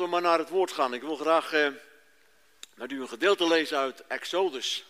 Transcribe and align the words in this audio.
We 0.00 0.06
maar 0.06 0.20
naar 0.20 0.38
het 0.38 0.48
woord 0.48 0.72
gaan. 0.72 0.94
Ik 0.94 1.02
wil 1.02 1.16
graag 1.16 1.52
eh, 1.52 1.68
met 2.74 2.92
u 2.92 3.00
een 3.00 3.08
gedeelte 3.08 3.46
lezen 3.46 3.78
uit 3.78 4.06
Exodus. 4.06 4.84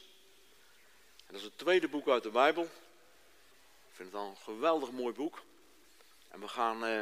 Dat 1.27 1.37
is 1.37 1.43
het 1.43 1.59
tweede 1.59 1.89
boek 1.89 2.09
uit 2.09 2.23
de 2.23 2.31
Bijbel. 2.31 2.63
Ik 2.63 3.95
vind 3.95 4.13
het 4.13 4.21
al 4.21 4.29
een 4.29 4.37
geweldig 4.37 4.91
mooi 4.91 5.15
boek. 5.15 5.43
En 6.29 6.41
we 6.41 6.49
gaan 6.49 6.85
eh, 6.85 6.99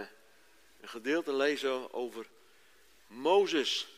een 0.81 0.89
gedeelte 0.89 1.33
lezen 1.33 1.95
over 1.95 2.27
Mozes. 3.07 3.89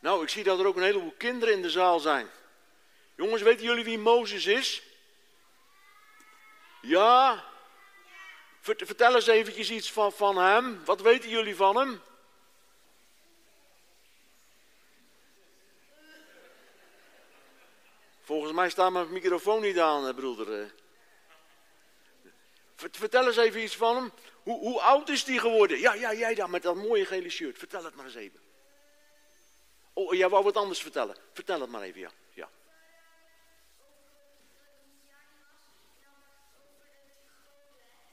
Nou, 0.00 0.22
ik 0.22 0.28
zie 0.28 0.44
dat 0.44 0.58
er 0.58 0.66
ook 0.66 0.76
een 0.76 0.82
heleboel 0.82 1.14
kinderen 1.18 1.54
in 1.54 1.62
de 1.62 1.70
zaal 1.70 2.00
zijn. 2.00 2.30
Jongens, 3.14 3.42
weten 3.42 3.64
jullie 3.64 3.84
wie 3.84 3.98
Mozes 3.98 4.46
is? 4.46 4.82
Ja? 6.80 7.44
Vertel 8.60 9.14
eens 9.14 9.26
eventjes 9.26 9.70
iets 9.70 9.92
van, 9.92 10.12
van 10.12 10.36
hem. 10.36 10.84
Wat 10.84 11.00
weten 11.00 11.30
jullie 11.30 11.56
van 11.56 11.76
hem? 11.76 12.02
Volgens 18.24 18.52
mij 18.52 18.70
staat 18.70 18.92
mijn 18.92 19.12
microfoon 19.12 19.62
niet 19.62 19.78
aan, 19.78 20.14
broeder. 20.14 20.74
Vertel 22.76 23.26
eens 23.26 23.36
even 23.36 23.62
iets 23.62 23.76
van 23.76 23.96
hem. 23.96 24.12
Hoe, 24.42 24.58
hoe 24.58 24.80
oud 24.80 25.08
is 25.08 25.24
hij 25.24 25.38
geworden? 25.38 25.78
Ja, 25.78 25.94
ja, 25.94 26.14
jij 26.14 26.34
daar 26.34 26.50
met 26.50 26.62
dat 26.62 26.76
mooie 26.76 27.04
gele 27.04 27.30
shirt. 27.30 27.58
Vertel 27.58 27.84
het 27.84 27.94
maar 27.94 28.04
eens 28.04 28.14
even. 28.14 28.40
Oh, 29.92 30.14
jij 30.14 30.28
wou 30.28 30.44
wat 30.44 30.56
anders 30.56 30.80
vertellen. 30.80 31.16
Vertel 31.32 31.60
het 31.60 31.70
maar 31.70 31.82
even, 31.82 32.00
ja. 32.00 32.10
ja. 32.32 32.48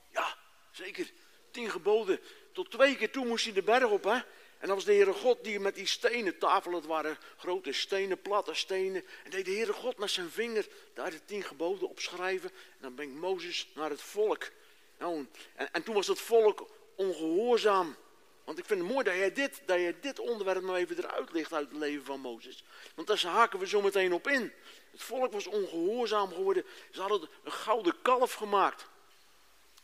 Ja, 0.09 0.37
zeker. 0.71 1.11
Tien 1.51 1.69
geboden. 1.69 2.19
Tot 2.53 2.71
twee 2.71 2.95
keer 2.95 3.11
toe 3.11 3.25
moest 3.25 3.45
hij 3.45 3.53
de 3.53 3.63
berg 3.63 3.89
op, 3.89 4.03
hè. 4.03 4.19
En 4.61 4.67
dat 4.67 4.75
was 4.75 4.85
de 4.85 4.93
Heere 4.93 5.13
God 5.13 5.43
die 5.43 5.59
met 5.59 5.75
die 5.75 5.85
stenen 5.85 6.37
tafelen, 6.37 6.77
het 6.77 6.85
waren 6.85 7.17
grote 7.37 7.71
stenen, 7.71 8.21
platte 8.21 8.53
stenen. 8.53 9.03
En 9.23 9.31
deed 9.31 9.45
de 9.45 9.51
Heere 9.51 9.73
God 9.73 9.97
met 9.97 10.11
zijn 10.11 10.29
vinger 10.29 10.67
daar 10.93 11.11
de 11.11 11.25
tien 11.25 11.43
geboden 11.43 11.89
opschrijven. 11.89 12.49
En 12.49 12.77
dan 12.79 12.93
brengt 12.93 13.15
Mozes 13.15 13.67
naar 13.75 13.89
het 13.89 14.01
volk. 14.01 14.49
Nou, 14.97 15.27
en, 15.55 15.73
en 15.73 15.83
toen 15.83 15.95
was 15.95 16.07
het 16.07 16.19
volk 16.19 16.69
ongehoorzaam. 16.95 17.95
Want 18.43 18.57
ik 18.57 18.65
vind 18.65 18.79
het 18.79 18.89
mooi 18.89 19.03
dat 19.03 19.15
jij 19.15 19.33
dit, 19.33 19.61
dat 19.65 19.77
jij 19.77 19.95
dit 20.01 20.19
onderwerp 20.19 20.63
nou 20.63 20.77
even 20.77 20.97
eruit 20.97 21.31
ligt 21.31 21.53
uit 21.53 21.69
het 21.69 21.77
leven 21.77 22.05
van 22.05 22.19
Mozes. 22.19 22.63
Want 22.95 23.07
daar 23.07 23.25
haken 23.25 23.59
we 23.59 23.67
zo 23.67 23.81
meteen 23.81 24.13
op 24.13 24.27
in. 24.27 24.53
Het 24.91 25.03
volk 25.03 25.31
was 25.31 25.47
ongehoorzaam 25.47 26.33
geworden. 26.33 26.65
Ze 26.91 27.01
hadden 27.01 27.29
een 27.43 27.51
gouden 27.51 28.01
kalf 28.01 28.33
gemaakt. 28.33 28.85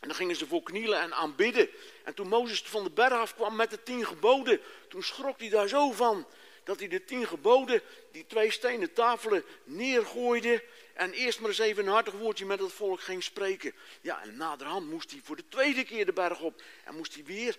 En 0.00 0.08
dan 0.08 0.16
gingen 0.16 0.36
ze 0.36 0.46
voor 0.46 0.62
knielen 0.62 1.00
en 1.00 1.14
aanbidden. 1.14 1.68
En 2.04 2.14
toen 2.14 2.28
Mozes 2.28 2.62
van 2.62 2.84
de 2.84 2.90
berg 2.90 3.12
afkwam 3.12 3.56
met 3.56 3.70
de 3.70 3.82
tien 3.82 4.06
geboden, 4.06 4.60
toen 4.88 5.02
schrok 5.02 5.40
hij 5.40 5.48
daar 5.48 5.68
zo 5.68 5.92
van. 5.92 6.26
Dat 6.64 6.78
hij 6.78 6.88
de 6.88 7.04
tien 7.04 7.26
geboden, 7.26 7.82
die 8.12 8.26
twee 8.26 8.50
stenen 8.50 8.92
tafelen, 8.92 9.44
neergooide. 9.64 10.64
En 10.94 11.12
eerst 11.12 11.40
maar 11.40 11.48
eens 11.48 11.58
even 11.58 11.86
een 11.86 11.92
hartig 11.92 12.14
woordje 12.14 12.46
met 12.46 12.60
het 12.60 12.72
volk 12.72 13.00
ging 13.00 13.22
spreken. 13.22 13.72
Ja, 14.00 14.22
en 14.22 14.36
naderhand 14.36 14.90
moest 14.90 15.10
hij 15.10 15.20
voor 15.24 15.36
de 15.36 15.48
tweede 15.48 15.84
keer 15.84 16.06
de 16.06 16.12
berg 16.12 16.40
op. 16.40 16.62
En 16.84 16.96
moest 16.96 17.14
hij 17.14 17.24
weer 17.24 17.56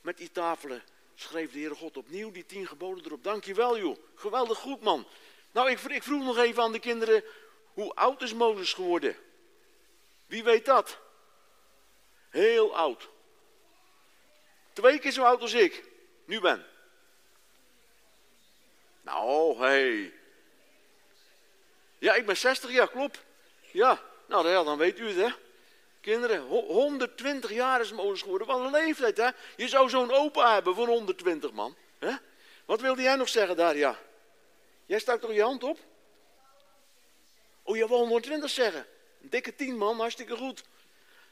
met 0.00 0.16
die 0.16 0.30
tafelen, 0.32 0.82
schreef 1.14 1.52
de 1.52 1.58
Heere 1.58 1.74
God 1.74 1.96
opnieuw 1.96 2.30
die 2.30 2.46
tien 2.46 2.66
geboden 2.66 3.04
erop. 3.04 3.24
Dankjewel 3.24 3.78
joh, 3.78 3.96
geweldig 4.14 4.58
goed 4.58 4.80
man. 4.80 5.06
Nou, 5.52 5.70
ik, 5.70 5.80
ik 5.80 6.02
vroeg 6.02 6.24
nog 6.24 6.38
even 6.38 6.62
aan 6.62 6.72
de 6.72 6.78
kinderen, 6.78 7.24
hoe 7.72 7.94
oud 7.94 8.22
is 8.22 8.34
Mozes 8.34 8.72
geworden? 8.72 9.16
Wie 10.26 10.44
weet 10.44 10.64
dat? 10.64 10.98
Heel 12.32 12.76
oud. 12.76 13.08
Twee 14.72 14.98
keer 14.98 15.10
zo 15.10 15.22
oud 15.22 15.40
als 15.40 15.52
ik 15.52 15.84
nu 16.24 16.40
ben. 16.40 16.66
Nou, 19.02 19.56
hé. 19.56 19.66
Hey. 19.66 20.12
Ja, 21.98 22.14
ik 22.14 22.26
ben 22.26 22.36
60 22.36 22.70
jaar, 22.70 22.88
klopt. 22.88 23.22
Ja, 23.72 24.02
nou 24.26 24.48
ja, 24.48 24.62
dan 24.62 24.78
weet 24.78 24.98
u 24.98 25.06
het, 25.06 25.16
hè. 25.16 25.38
Kinderen, 26.00 26.40
120 26.46 27.52
jaar 27.52 27.80
is 27.80 27.92
Mozes 27.92 28.22
geworden. 28.22 28.46
Wat 28.46 28.60
een 28.60 28.70
leeftijd, 28.70 29.16
hè. 29.16 29.28
Je 29.56 29.68
zou 29.68 29.88
zo'n 29.88 30.12
opa 30.12 30.54
hebben 30.54 30.74
voor 30.74 30.86
120, 30.86 31.52
man. 31.52 31.76
Hè? 31.98 32.12
Wat 32.64 32.80
wilde 32.80 33.02
jij 33.02 33.16
nog 33.16 33.28
zeggen 33.28 33.56
daar, 33.56 33.76
ja? 33.76 33.98
Jij 34.86 34.98
stak 34.98 35.20
toch 35.20 35.32
je 35.32 35.42
hand 35.42 35.64
op? 35.64 35.78
Oh, 37.62 37.76
je 37.76 37.88
wil 37.88 37.98
120 37.98 38.50
zeggen. 38.50 38.86
Een 39.22 39.30
dikke 39.30 39.54
10, 39.54 39.76
man, 39.76 39.98
hartstikke 40.00 40.36
goed. 40.36 40.64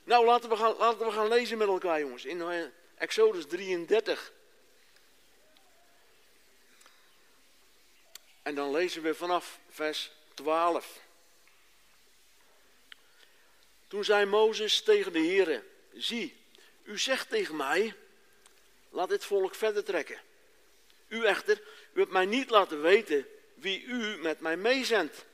Nou, 0.04 0.24
laten 0.24 0.48
we 0.48 0.56
gaan, 0.56 0.76
laten 0.76 1.06
we 1.06 1.12
gaan 1.12 1.28
lezen 1.28 1.58
met 1.58 1.68
elkaar, 1.68 2.00
jongens. 2.00 2.24
In 2.24 2.40
eh, 2.40 2.64
Exodus 2.94 3.46
33. 3.46 4.32
En 8.42 8.54
dan 8.54 8.70
lezen 8.70 9.02
we 9.02 9.14
vanaf 9.14 9.58
vers 9.68 10.12
12. 10.34 11.00
Toen 13.88 14.04
zei 14.04 14.24
Mozes 14.26 14.82
tegen 14.82 15.12
de 15.12 15.18
Heere, 15.18 15.64
zie, 15.92 16.36
u 16.82 16.98
zegt 16.98 17.28
tegen 17.28 17.56
mij, 17.56 17.94
laat 18.88 19.08
dit 19.08 19.24
volk 19.24 19.54
verder 19.54 19.84
trekken. 19.84 20.20
U 21.08 21.24
echter, 21.24 21.62
u 21.92 21.98
hebt 21.98 22.12
mij 22.12 22.26
niet 22.26 22.50
laten 22.50 22.82
weten 22.82 23.26
wie 23.54 23.82
u 23.82 24.16
met 24.16 24.40
mij 24.40 24.56
meezendt, 24.56 25.24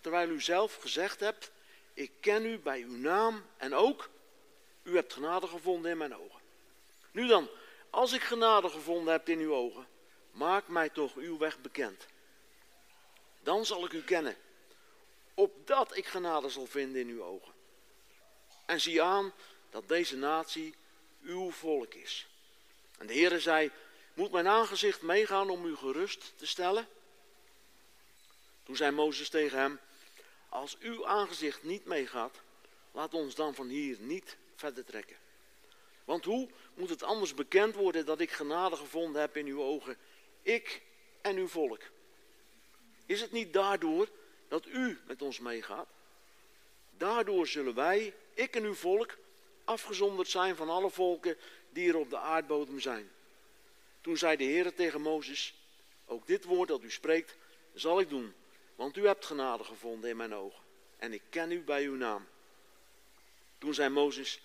terwijl 0.00 0.28
u 0.28 0.40
zelf 0.40 0.76
gezegd 0.76 1.20
hebt, 1.20 1.50
ik 1.94 2.10
ken 2.20 2.46
u 2.46 2.58
bij 2.58 2.80
uw 2.80 2.96
naam 2.96 3.46
en 3.56 3.74
ook 3.74 4.10
u 4.84 4.94
hebt 4.94 5.12
genade 5.12 5.46
gevonden 5.46 5.90
in 5.90 5.96
mijn 5.96 6.16
ogen. 6.16 6.40
Nu 7.10 7.26
dan, 7.26 7.48
als 7.90 8.12
ik 8.12 8.22
genade 8.22 8.68
gevonden 8.68 9.12
heb 9.12 9.28
in 9.28 9.38
uw 9.38 9.54
ogen, 9.54 9.86
maak 10.30 10.68
mij 10.68 10.88
toch 10.88 11.14
uw 11.14 11.38
weg 11.38 11.58
bekend. 11.58 12.06
Dan 13.40 13.66
zal 13.66 13.84
ik 13.84 13.92
u 13.92 14.02
kennen, 14.02 14.36
opdat 15.34 15.96
ik 15.96 16.06
genade 16.06 16.48
zal 16.48 16.66
vinden 16.66 17.00
in 17.00 17.08
uw 17.08 17.22
ogen. 17.22 17.52
En 18.66 18.80
zie 18.80 19.02
aan 19.02 19.32
dat 19.70 19.88
deze 19.88 20.16
natie 20.16 20.74
uw 21.22 21.50
volk 21.50 21.94
is. 21.94 22.26
En 22.98 23.06
de 23.06 23.12
Heere 23.12 23.40
zei, 23.40 23.70
moet 24.14 24.30
mijn 24.30 24.48
aangezicht 24.48 25.02
meegaan 25.02 25.50
om 25.50 25.66
u 25.66 25.76
gerust 25.76 26.32
te 26.36 26.46
stellen? 26.46 26.88
Toen 28.62 28.76
zei 28.76 28.90
Mozes 28.90 29.28
tegen 29.28 29.58
hem, 29.58 29.80
als 30.48 30.78
uw 30.78 31.06
aangezicht 31.06 31.62
niet 31.62 31.84
meegaat, 31.84 32.40
laat 32.92 33.14
ons 33.14 33.34
dan 33.34 33.54
van 33.54 33.68
hier 33.68 33.96
niet 34.00 34.36
verder 34.64 34.84
trekken. 34.84 35.16
Want 36.04 36.24
hoe 36.24 36.48
moet 36.74 36.90
het 36.90 37.02
anders 37.02 37.34
bekend 37.34 37.74
worden 37.74 38.06
dat 38.06 38.20
ik 38.20 38.30
genade 38.30 38.76
gevonden 38.76 39.20
heb 39.20 39.36
in 39.36 39.46
uw 39.46 39.62
ogen, 39.62 39.96
ik 40.42 40.82
en 41.20 41.36
uw 41.36 41.48
volk? 41.48 41.82
Is 43.06 43.20
het 43.20 43.32
niet 43.32 43.52
daardoor 43.52 44.08
dat 44.48 44.66
u 44.66 44.98
met 45.06 45.22
ons 45.22 45.38
meegaat? 45.38 45.88
Daardoor 46.96 47.46
zullen 47.46 47.74
wij, 47.74 48.14
ik 48.34 48.56
en 48.56 48.64
uw 48.64 48.74
volk, 48.74 49.16
afgezonderd 49.64 50.28
zijn 50.28 50.56
van 50.56 50.68
alle 50.68 50.90
volken 50.90 51.36
die 51.70 51.88
er 51.88 51.96
op 51.96 52.10
de 52.10 52.18
aardbodem 52.18 52.80
zijn. 52.80 53.10
Toen 54.00 54.16
zei 54.16 54.36
de 54.36 54.44
Heer 54.44 54.74
tegen 54.74 55.00
Mozes, 55.00 55.54
ook 56.06 56.26
dit 56.26 56.44
woord 56.44 56.68
dat 56.68 56.82
u 56.82 56.90
spreekt, 56.90 57.36
zal 57.74 58.00
ik 58.00 58.08
doen, 58.08 58.34
want 58.74 58.96
u 58.96 59.06
hebt 59.06 59.24
genade 59.24 59.64
gevonden 59.64 60.10
in 60.10 60.16
mijn 60.16 60.34
ogen 60.34 60.62
en 60.98 61.12
ik 61.12 61.22
ken 61.30 61.50
u 61.50 61.60
bij 61.60 61.84
uw 61.84 61.94
naam. 61.94 62.26
Toen 63.58 63.74
zei 63.74 63.88
Mozes, 63.88 64.40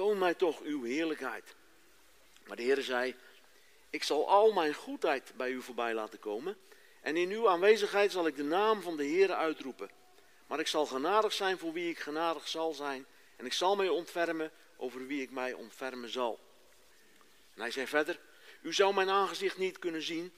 toon 0.00 0.18
mij 0.18 0.34
toch 0.34 0.62
uw 0.62 0.82
heerlijkheid. 0.82 1.54
Maar 2.46 2.56
de 2.56 2.62
Heer 2.62 2.82
zei, 2.82 3.14
ik 3.90 4.02
zal 4.02 4.28
al 4.28 4.52
mijn 4.52 4.74
goedheid 4.74 5.32
bij 5.36 5.50
u 5.50 5.62
voorbij 5.62 5.94
laten 5.94 6.18
komen. 6.18 6.56
En 7.00 7.16
in 7.16 7.30
uw 7.30 7.48
aanwezigheid 7.48 8.12
zal 8.12 8.26
ik 8.26 8.36
de 8.36 8.42
naam 8.42 8.82
van 8.82 8.96
de 8.96 9.04
Heer 9.04 9.32
uitroepen. 9.32 9.90
Maar 10.46 10.60
ik 10.60 10.66
zal 10.66 10.86
genadig 10.86 11.32
zijn 11.32 11.58
voor 11.58 11.72
wie 11.72 11.90
ik 11.90 11.98
genadig 11.98 12.48
zal 12.48 12.72
zijn. 12.72 13.06
En 13.36 13.46
ik 13.46 13.52
zal 13.52 13.76
mij 13.76 13.88
ontfermen 13.88 14.50
over 14.76 15.06
wie 15.06 15.22
ik 15.22 15.30
mij 15.30 15.52
ontfermen 15.52 16.10
zal. 16.10 16.38
En 17.54 17.60
hij 17.60 17.70
zei 17.70 17.86
verder, 17.86 18.20
u 18.62 18.72
zou 18.72 18.94
mijn 18.94 19.10
aangezicht 19.10 19.58
niet 19.58 19.78
kunnen 19.78 20.02
zien, 20.02 20.32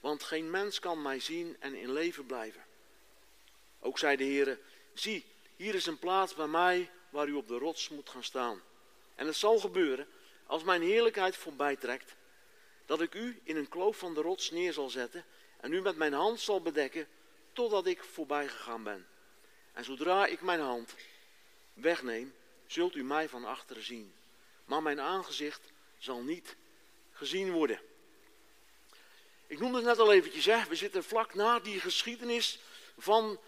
want 0.00 0.22
geen 0.22 0.50
mens 0.50 0.78
kan 0.78 1.02
mij 1.02 1.20
zien 1.20 1.56
en 1.58 1.74
in 1.74 1.92
leven 1.92 2.26
blijven. 2.26 2.64
Ook 3.80 3.98
zei 3.98 4.16
de 4.16 4.24
Heer, 4.24 4.58
zie, 4.94 5.24
hier 5.56 5.74
is 5.74 5.86
een 5.86 5.98
plaats 5.98 6.34
bij 6.34 6.46
mij 6.46 6.90
waar 7.10 7.28
u 7.28 7.32
op 7.32 7.48
de 7.48 7.58
rots 7.58 7.88
moet 7.88 8.08
gaan 8.08 8.24
staan. 8.24 8.62
En 9.14 9.26
het 9.26 9.36
zal 9.36 9.58
gebeuren, 9.58 10.08
als 10.46 10.62
mijn 10.62 10.82
heerlijkheid 10.82 11.36
voorbij 11.36 11.76
trekt, 11.76 12.14
dat 12.86 13.00
ik 13.00 13.14
u 13.14 13.40
in 13.44 13.56
een 13.56 13.68
kloof 13.68 13.96
van 13.96 14.14
de 14.14 14.20
rots 14.20 14.50
neer 14.50 14.72
zal 14.72 14.88
zetten 14.88 15.24
en 15.60 15.72
u 15.72 15.80
met 15.80 15.96
mijn 15.96 16.12
hand 16.12 16.40
zal 16.40 16.60
bedekken 16.60 17.08
totdat 17.52 17.86
ik 17.86 18.04
voorbij 18.04 18.48
gegaan 18.48 18.82
ben. 18.82 19.06
En 19.72 19.84
zodra 19.84 20.26
ik 20.26 20.40
mijn 20.40 20.60
hand 20.60 20.94
wegneem, 21.72 22.34
zult 22.66 22.94
u 22.94 23.04
mij 23.04 23.28
van 23.28 23.44
achteren 23.44 23.84
zien. 23.84 24.14
Maar 24.64 24.82
mijn 24.82 25.00
aangezicht 25.00 25.72
zal 25.98 26.22
niet 26.22 26.56
gezien 27.12 27.52
worden. 27.52 27.80
Ik 29.46 29.60
noemde 29.60 29.76
het 29.76 29.86
net 29.86 29.98
al 29.98 30.12
eventjes, 30.12 30.44
hè? 30.44 30.64
we 30.68 30.74
zitten 30.74 31.04
vlak 31.04 31.34
na 31.34 31.58
die 31.58 31.80
geschiedenis 31.80 32.58
van 32.98 33.40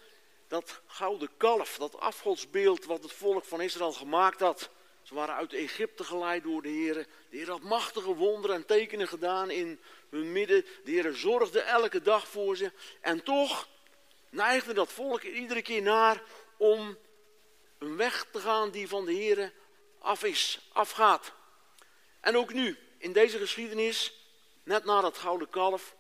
dat 0.49 0.81
gouden 0.87 1.31
kalf, 1.37 1.77
dat 1.77 2.01
afgodsbeeld 2.01 2.85
wat 2.85 3.03
het 3.03 3.13
volk 3.13 3.45
van 3.45 3.61
Israël 3.61 3.93
gemaakt 3.93 4.41
had. 4.41 4.71
Ze 5.05 5.15
waren 5.15 5.35
uit 5.35 5.53
Egypte 5.53 6.05
geleid 6.05 6.43
door 6.43 6.63
de 6.63 6.69
Heer. 6.69 6.95
De 6.95 7.37
Heer 7.37 7.51
had 7.51 7.63
machtige 7.63 8.15
wonderen 8.15 8.57
en 8.57 8.67
tekenen 8.67 9.09
gedaan 9.09 9.51
in 9.51 9.81
hun 10.11 10.33
midden. 10.33 10.65
De 10.85 10.91
Heer 10.91 11.15
zorgde 11.15 11.61
elke 11.61 12.03
dag 12.03 12.29
voor 12.29 12.57
ze. 12.57 12.73
En 13.01 13.23
toch 13.23 13.69
neigde 14.31 14.73
dat 14.73 14.93
volk 14.93 15.23
iedere 15.23 15.63
keer 15.63 15.83
naar 15.83 16.23
om 16.57 16.99
een 17.79 17.97
weg 17.97 18.27
te 18.33 18.41
gaan 18.41 18.71
die 18.71 18.89
van 18.89 19.05
de 19.05 19.13
Heer 19.13 19.53
af 19.99 20.25
is, 20.25 20.69
afgaat. 20.73 21.33
En 22.21 22.37
ook 22.37 22.53
nu, 22.53 22.79
in 22.99 23.13
deze 23.13 23.39
geschiedenis, 23.39 24.13
net 24.63 24.85
na 24.85 25.01
dat 25.01 25.19
gouden 25.19 25.51
kalf, 25.51 25.95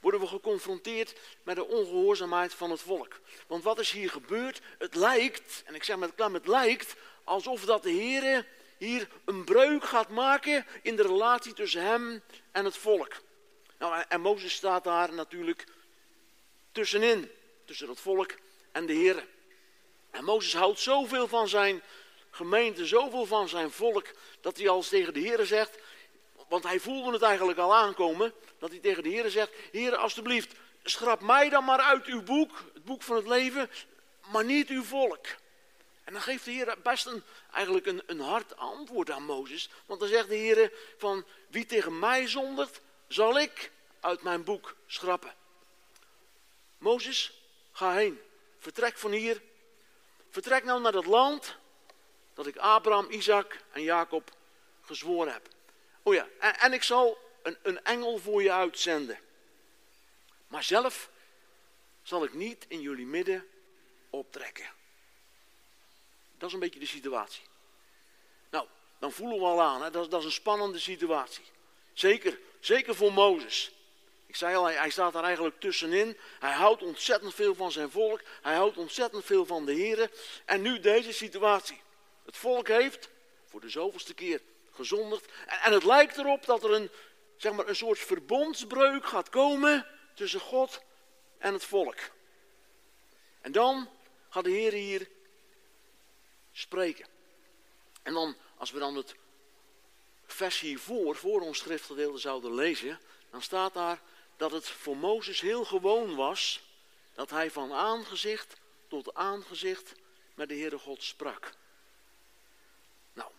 worden 0.00 0.20
we 0.20 0.26
geconfronteerd 0.26 1.18
met 1.42 1.56
de 1.56 1.66
ongehoorzaamheid 1.66 2.54
van 2.54 2.70
het 2.70 2.80
volk. 2.80 3.20
Want 3.46 3.64
wat 3.64 3.78
is 3.78 3.90
hier 3.90 4.10
gebeurd? 4.10 4.60
Het 4.78 4.94
lijkt, 4.94 5.62
en 5.66 5.74
ik 5.74 5.84
zeg 5.84 5.96
met 5.96 6.14
klem, 6.14 6.34
het 6.34 6.46
lijkt 6.46 6.96
alsof 7.28 7.64
dat 7.64 7.82
de 7.82 7.90
Heer 7.90 8.46
hier 8.78 9.08
een 9.24 9.44
breuk 9.44 9.84
gaat 9.84 10.08
maken 10.08 10.66
in 10.82 10.96
de 10.96 11.02
relatie 11.02 11.52
tussen 11.52 11.82
hem 11.82 12.22
en 12.52 12.64
het 12.64 12.76
volk. 12.76 13.12
Nou, 13.78 14.04
en 14.08 14.20
Mozes 14.20 14.52
staat 14.52 14.84
daar 14.84 15.12
natuurlijk 15.12 15.66
tussenin, 16.72 17.30
tussen 17.64 17.88
het 17.88 18.00
volk 18.00 18.34
en 18.72 18.86
de 18.86 18.92
Heer. 18.92 19.26
En 20.10 20.24
Mozes 20.24 20.54
houdt 20.54 20.80
zoveel 20.80 21.28
van 21.28 21.48
zijn 21.48 21.82
gemeente, 22.30 22.86
zoveel 22.86 23.26
van 23.26 23.48
zijn 23.48 23.70
volk, 23.70 24.06
dat 24.40 24.56
hij 24.56 24.68
als 24.68 24.88
tegen 24.88 25.14
de 25.14 25.20
Heer 25.20 25.46
zegt, 25.46 25.78
want 26.48 26.64
hij 26.64 26.80
voelde 26.80 27.12
het 27.12 27.22
eigenlijk 27.22 27.58
al 27.58 27.74
aankomen, 27.74 28.32
dat 28.58 28.70
hij 28.70 28.78
tegen 28.78 29.02
de 29.02 29.08
Heer 29.08 29.30
zegt, 29.30 29.52
Heer 29.72 29.96
alstublieft, 29.96 30.54
schrap 30.82 31.20
mij 31.20 31.48
dan 31.48 31.64
maar 31.64 31.80
uit 31.80 32.04
uw 32.04 32.22
boek, 32.22 32.64
het 32.74 32.84
boek 32.84 33.02
van 33.02 33.16
het 33.16 33.26
leven, 33.26 33.70
maar 34.32 34.44
niet 34.44 34.68
uw 34.68 34.84
volk. 34.84 35.26
En 36.08 36.14
dan 36.14 36.22
geeft 36.22 36.44
de 36.44 36.50
Heer 36.50 36.76
best 36.82 37.06
een, 37.06 37.22
eigenlijk 37.52 37.86
een, 37.86 38.02
een 38.06 38.20
hard 38.20 38.56
antwoord 38.56 39.10
aan 39.10 39.22
Mozes. 39.22 39.70
Want 39.86 40.00
dan 40.00 40.08
zegt 40.08 40.28
de 40.28 40.34
Heer 40.34 40.72
van 40.98 41.26
wie 41.48 41.66
tegen 41.66 41.98
mij 41.98 42.28
zondert, 42.28 42.80
zal 43.08 43.38
ik 43.38 43.70
uit 44.00 44.22
mijn 44.22 44.44
boek 44.44 44.76
schrappen. 44.86 45.34
Mozes, 46.78 47.42
ga 47.72 47.94
heen. 47.94 48.20
Vertrek 48.58 48.98
van 48.98 49.10
hier. 49.10 49.42
Vertrek 50.30 50.64
nou 50.64 50.80
naar 50.80 50.92
dat 50.92 51.06
land 51.06 51.56
dat 52.34 52.46
ik 52.46 52.56
Abraham, 52.56 53.10
Isaac 53.10 53.60
en 53.72 53.82
Jacob 53.82 54.30
gezworen 54.82 55.32
heb. 55.32 55.48
Oh 56.02 56.14
ja, 56.14 56.28
en, 56.38 56.58
en 56.58 56.72
ik 56.72 56.82
zal 56.82 57.18
een, 57.42 57.56
een 57.62 57.84
engel 57.84 58.18
voor 58.18 58.42
je 58.42 58.52
uitzenden. 58.52 59.18
Maar 60.46 60.64
zelf 60.64 61.10
zal 62.02 62.24
ik 62.24 62.34
niet 62.34 62.64
in 62.68 62.80
jullie 62.80 63.06
midden 63.06 63.46
optrekken. 64.10 64.76
Dat 66.38 66.48
is 66.48 66.54
een 66.54 66.60
beetje 66.60 66.80
de 66.80 66.86
situatie. 66.86 67.42
Nou, 68.50 68.66
dan 68.98 69.12
voelen 69.12 69.38
we 69.38 69.44
al 69.44 69.62
aan, 69.62 69.82
hè? 69.82 69.90
Dat, 69.90 70.10
dat 70.10 70.20
is 70.20 70.26
een 70.26 70.32
spannende 70.32 70.78
situatie. 70.78 71.44
Zeker, 71.92 72.38
zeker 72.60 72.94
voor 72.94 73.12
Mozes. 73.12 73.72
Ik 74.26 74.36
zei 74.36 74.56
al, 74.56 74.64
hij, 74.64 74.90
staat 74.90 75.12
daar 75.12 75.24
eigenlijk 75.24 75.60
tussenin. 75.60 76.16
Hij 76.38 76.52
houdt 76.52 76.82
ontzettend 76.82 77.34
veel 77.34 77.54
van 77.54 77.72
zijn 77.72 77.90
volk. 77.90 78.20
Hij 78.42 78.54
houdt 78.54 78.76
ontzettend 78.76 79.24
veel 79.24 79.46
van 79.46 79.64
de 79.64 79.72
Heer. 79.72 80.10
En 80.44 80.62
nu 80.62 80.80
deze 80.80 81.12
situatie. 81.12 81.80
Het 82.24 82.36
volk 82.36 82.68
heeft 82.68 83.08
voor 83.46 83.60
de 83.60 83.68
zoveelste 83.68 84.14
keer 84.14 84.40
gezondigd. 84.72 85.32
En, 85.46 85.60
en 85.60 85.72
het 85.72 85.84
lijkt 85.84 86.18
erop 86.18 86.46
dat 86.46 86.64
er 86.64 86.72
een, 86.72 86.90
zeg 87.36 87.52
maar, 87.52 87.68
een 87.68 87.76
soort 87.76 87.98
verbondsbreuk 87.98 89.06
gaat 89.06 89.28
komen 89.28 89.86
tussen 90.14 90.40
God 90.40 90.82
en 91.38 91.52
het 91.52 91.64
volk. 91.64 91.96
En 93.40 93.52
dan 93.52 93.88
gaat 94.28 94.44
de 94.44 94.50
Heer 94.50 94.72
hier 94.72 95.08
spreken. 96.58 97.06
En 98.02 98.12
dan, 98.12 98.36
als 98.56 98.70
we 98.70 98.78
dan 98.78 98.96
het 98.96 99.14
vers 100.26 100.60
hiervoor, 100.60 101.16
voor 101.16 101.40
ons 101.40 101.58
schriftgedeelte 101.58 102.18
zouden 102.18 102.54
lezen, 102.54 103.00
dan 103.30 103.42
staat 103.42 103.74
daar 103.74 104.00
dat 104.36 104.50
het 104.50 104.68
voor 104.68 104.96
Mozes 104.96 105.40
heel 105.40 105.64
gewoon 105.64 106.14
was 106.16 106.62
dat 107.14 107.30
hij 107.30 107.50
van 107.50 107.72
aangezicht 107.72 108.56
tot 108.88 109.14
aangezicht 109.14 109.94
met 110.34 110.48
de 110.48 110.54
Heere 110.54 110.78
God 110.78 111.02
sprak. 111.02 111.52
Nou, 113.12 113.30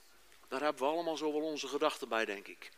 daar 0.47 0.61
hebben 0.61 0.81
we 0.81 0.89
allemaal 0.89 1.17
zo 1.17 1.31
wel 1.31 1.41
onze 1.41 1.67
gedachten 1.67 2.09
bij, 2.09 2.25
denk 2.25 2.47
ik. 2.47 2.71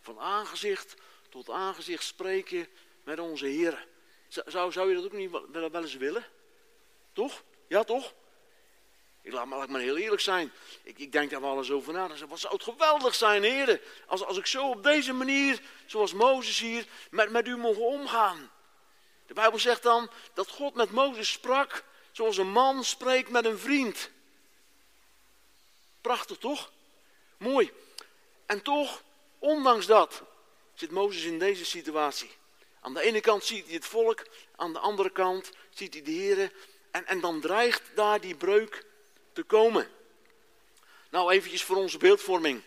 Van 0.00 0.18
aangezicht 0.18 0.94
tot 1.28 1.50
aangezicht 1.50 2.04
spreken 2.04 2.68
met 3.02 3.18
onze 3.18 3.46
Heer. 3.46 3.86
Zou, 4.28 4.72
zou 4.72 4.88
je 4.88 4.94
dat 4.94 5.04
ook 5.04 5.12
niet 5.12 5.30
wel, 5.30 5.70
wel 5.70 5.82
eens 5.82 5.96
willen? 5.96 6.26
Toch? 7.12 7.42
Ja, 7.68 7.84
toch? 7.84 8.14
Ik 9.22 9.32
laat, 9.32 9.48
laat 9.48 9.68
maar 9.68 9.80
heel 9.80 9.96
eerlijk 9.96 10.22
zijn. 10.22 10.52
Ik, 10.82 10.98
ik 10.98 11.12
denk 11.12 11.30
daar 11.30 11.40
wel 11.40 11.56
eens 11.56 11.70
over 11.70 11.92
na. 11.92 12.08
Wat 12.28 12.40
zou 12.40 12.54
het 12.54 12.62
geweldig 12.62 13.14
zijn, 13.14 13.42
heren. 13.42 13.80
Als, 14.06 14.24
als 14.24 14.38
ik 14.38 14.46
zo 14.46 14.68
op 14.68 14.82
deze 14.82 15.12
manier, 15.12 15.60
zoals 15.86 16.12
Mozes 16.12 16.58
hier, 16.58 16.86
met, 17.10 17.30
met 17.30 17.46
u 17.46 17.56
mogen 17.56 17.86
omgaan. 17.86 18.50
De 19.26 19.34
Bijbel 19.34 19.58
zegt 19.58 19.82
dan 19.82 20.10
dat 20.34 20.48
God 20.48 20.74
met 20.74 20.90
Mozes 20.90 21.32
sprak 21.32 21.84
zoals 22.12 22.36
een 22.36 22.50
man 22.50 22.84
spreekt 22.84 23.30
met 23.30 23.44
een 23.44 23.58
vriend. 23.58 24.10
Prachtig 26.00 26.38
toch? 26.38 26.72
Mooi. 27.36 27.72
En 28.46 28.62
toch, 28.62 29.02
ondanks 29.38 29.86
dat, 29.86 30.22
zit 30.74 30.90
Mozes 30.90 31.24
in 31.24 31.38
deze 31.38 31.64
situatie. 31.64 32.30
Aan 32.80 32.94
de 32.94 33.02
ene 33.02 33.20
kant 33.20 33.44
ziet 33.44 33.64
hij 33.64 33.74
het 33.74 33.84
volk, 33.84 34.26
aan 34.56 34.72
de 34.72 34.78
andere 34.78 35.10
kant 35.10 35.50
ziet 35.70 35.94
hij 35.94 36.02
de 36.02 36.10
heren. 36.10 36.52
En, 36.90 37.06
en 37.06 37.20
dan 37.20 37.40
dreigt 37.40 37.82
daar 37.94 38.20
die 38.20 38.34
breuk 38.34 38.84
te 39.32 39.42
komen. 39.42 39.88
Nou, 41.10 41.32
eventjes 41.32 41.64
voor 41.64 41.76
onze 41.76 41.98
beeldvorming. 41.98 42.62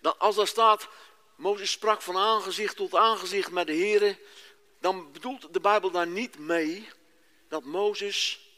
Dat 0.00 0.18
als 0.18 0.36
daar 0.36 0.46
staat, 0.46 0.88
Mozes 1.36 1.70
sprak 1.70 2.02
van 2.02 2.16
aangezicht 2.16 2.76
tot 2.76 2.94
aangezicht 2.94 3.50
met 3.50 3.66
de 3.66 3.72
Heer, 3.72 4.18
dan 4.78 5.12
bedoelt 5.12 5.52
de 5.52 5.60
Bijbel 5.60 5.90
daar 5.90 6.06
niet 6.06 6.38
mee 6.38 6.88
dat 7.48 7.64
Mozes 7.64 8.50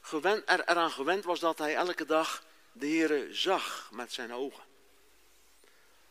gewend, 0.00 0.42
er, 0.50 0.68
eraan 0.68 0.90
gewend 0.90 1.24
was 1.24 1.40
dat 1.40 1.58
hij 1.58 1.74
elke 1.74 2.04
dag 2.04 2.44
de 2.72 2.86
Heer 2.86 3.28
zag 3.30 3.88
met 3.92 4.12
zijn 4.12 4.34
ogen. 4.34 4.64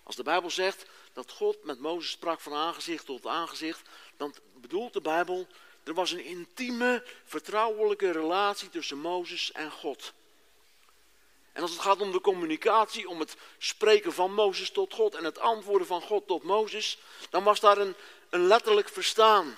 Als 0.04 0.16
de 0.16 0.24
Bijbel 0.24 0.50
zegt 0.50 0.86
dat 1.13 1.31
God 1.31 1.63
met 1.63 1.80
Mozes 1.80 2.12
sprak 2.12 2.39
van 2.39 2.54
aangezicht 2.54 3.06
tot 3.06 3.25
aangezicht, 3.25 3.89
dan 4.18 4.36
bedoelt 4.54 4.94
de 4.94 5.01
Bijbel, 5.01 5.48
er 5.90 5.96
was 5.96 6.12
een 6.12 6.26
intieme, 6.26 7.04
vertrouwelijke 7.26 8.12
relatie 8.12 8.70
tussen 8.70 8.98
Mozes 8.98 9.52
en 9.52 9.72
God. 9.72 10.14
En 11.52 11.62
als 11.62 11.72
het 11.72 11.80
gaat 11.80 12.02
om 12.02 12.12
de 12.12 12.22
communicatie, 12.22 13.10
om 13.10 13.20
het 13.20 13.36
spreken 13.58 14.14
van 14.14 14.34
Mozes 14.34 14.72
tot 14.72 14.94
God 14.94 15.16
en 15.16 15.24
het 15.24 15.40
antwoorden 15.40 15.88
van 15.88 16.02
God 16.02 16.28
tot 16.28 16.44
Mozes, 16.44 16.98
dan 17.30 17.44
was 17.44 17.60
daar 17.60 17.78
een, 17.78 17.96
een 18.30 18.48
letterlijk 18.48 18.90
verstaan. 18.90 19.58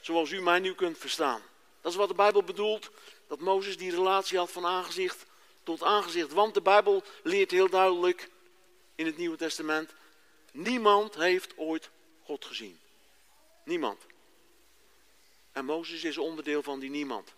Zoals 0.00 0.30
u 0.30 0.42
mij 0.42 0.58
nu 0.58 0.74
kunt 0.74 0.98
verstaan. 0.98 1.42
Dat 1.80 1.92
is 1.92 1.98
wat 1.98 2.08
de 2.08 2.14
Bijbel 2.14 2.42
bedoelt, 2.42 2.90
dat 3.26 3.40
Mozes 3.40 3.76
die 3.76 3.90
relatie 3.90 4.38
had 4.38 4.50
van 4.50 4.66
aangezicht 4.66 5.26
tot 5.62 5.82
aangezicht. 5.82 6.32
Want 6.32 6.54
de 6.54 6.62
Bijbel 6.62 7.02
leert 7.22 7.50
heel 7.50 7.68
duidelijk 7.68 8.30
in 8.94 9.06
het 9.06 9.16
Nieuwe 9.16 9.36
Testament, 9.36 9.90
niemand 10.52 11.14
heeft 11.14 11.56
ooit 11.56 11.90
God 12.24 12.44
gezien. 12.44 12.78
Niemand. 13.64 14.07
En 15.58 15.64
Mozes 15.64 16.04
is 16.04 16.18
onderdeel 16.18 16.62
van 16.62 16.78
die 16.78 16.90
niemand. 16.90 17.32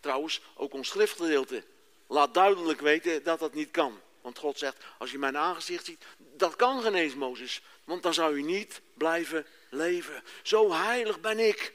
Trouwens, 0.00 0.40
ook 0.54 0.72
ons 0.72 0.88
schriftgedeelte 0.88 1.64
laat 2.06 2.34
duidelijk 2.34 2.80
weten 2.80 3.22
dat 3.22 3.38
dat 3.38 3.54
niet 3.54 3.70
kan. 3.70 4.00
Want 4.20 4.38
God 4.38 4.58
zegt, 4.58 4.84
als 4.98 5.10
je 5.10 5.18
mijn 5.18 5.36
aangezicht 5.36 5.84
ziet, 5.84 6.04
dat 6.18 6.56
kan 6.56 6.82
geen 6.82 6.94
eens 6.94 7.14
Mozes. 7.14 7.62
Want 7.84 8.02
dan 8.02 8.14
zou 8.14 8.36
je 8.36 8.44
niet 8.44 8.80
blijven 8.94 9.46
leven. 9.70 10.22
Zo 10.42 10.72
heilig 10.72 11.20
ben 11.20 11.38
ik. 11.38 11.72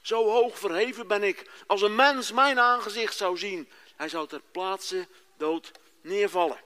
Zo 0.00 0.28
hoog 0.30 0.58
verheven 0.58 1.06
ben 1.06 1.22
ik. 1.22 1.50
Als 1.66 1.82
een 1.82 1.94
mens 1.94 2.32
mijn 2.32 2.58
aangezicht 2.58 3.16
zou 3.16 3.38
zien, 3.38 3.68
hij 3.96 4.08
zou 4.08 4.28
ter 4.28 4.42
plaatse 4.50 5.06
dood 5.36 5.70
neervallen. 6.00 6.60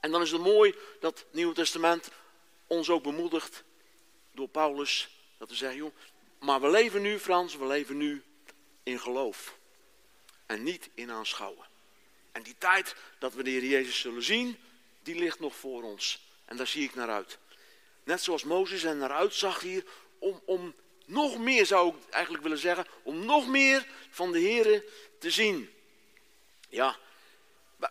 En 0.00 0.10
dan 0.10 0.22
is 0.22 0.30
het 0.30 0.40
mooi 0.40 0.74
dat 1.00 1.18
het 1.18 1.34
Nieuwe 1.34 1.54
Testament 1.54 2.08
ons 2.66 2.90
ook 2.90 3.02
bemoedigt 3.02 3.64
door 4.32 4.48
Paulus. 4.48 5.08
Dat 5.38 5.48
we 5.48 5.54
zeggen, 5.54 5.78
joh, 5.78 5.92
maar 6.40 6.60
we 6.60 6.70
leven 6.70 7.02
nu, 7.02 7.18
Frans, 7.18 7.56
we 7.56 7.66
leven 7.66 7.96
nu 7.96 8.22
in 8.82 9.00
geloof. 9.00 9.58
En 10.46 10.62
niet 10.62 10.90
in 10.94 11.10
aanschouwen. 11.10 11.66
En 12.32 12.42
die 12.42 12.54
tijd 12.58 12.96
dat 13.18 13.34
we 13.34 13.42
de 13.42 13.50
Heer 13.50 13.64
Jezus 13.64 14.00
zullen 14.00 14.22
zien, 14.22 14.58
die 15.02 15.14
ligt 15.14 15.40
nog 15.40 15.56
voor 15.56 15.82
ons. 15.82 16.26
En 16.44 16.56
daar 16.56 16.66
zie 16.66 16.84
ik 16.84 16.94
naar 16.94 17.10
uit. 17.10 17.38
Net 18.04 18.22
zoals 18.22 18.44
Mozes 18.44 18.84
er 18.84 18.96
naar 18.96 19.12
uitzag 19.12 19.60
hier, 19.60 19.84
om, 20.18 20.42
om 20.44 20.74
nog 21.06 21.38
meer 21.38 21.66
zou 21.66 21.88
ik 21.88 22.10
eigenlijk 22.10 22.42
willen 22.42 22.58
zeggen, 22.58 22.86
om 23.02 23.24
nog 23.24 23.48
meer 23.48 23.86
van 24.10 24.32
de 24.32 24.38
Heer 24.38 24.84
te 25.18 25.30
zien. 25.30 25.70
Ja, 26.68 26.96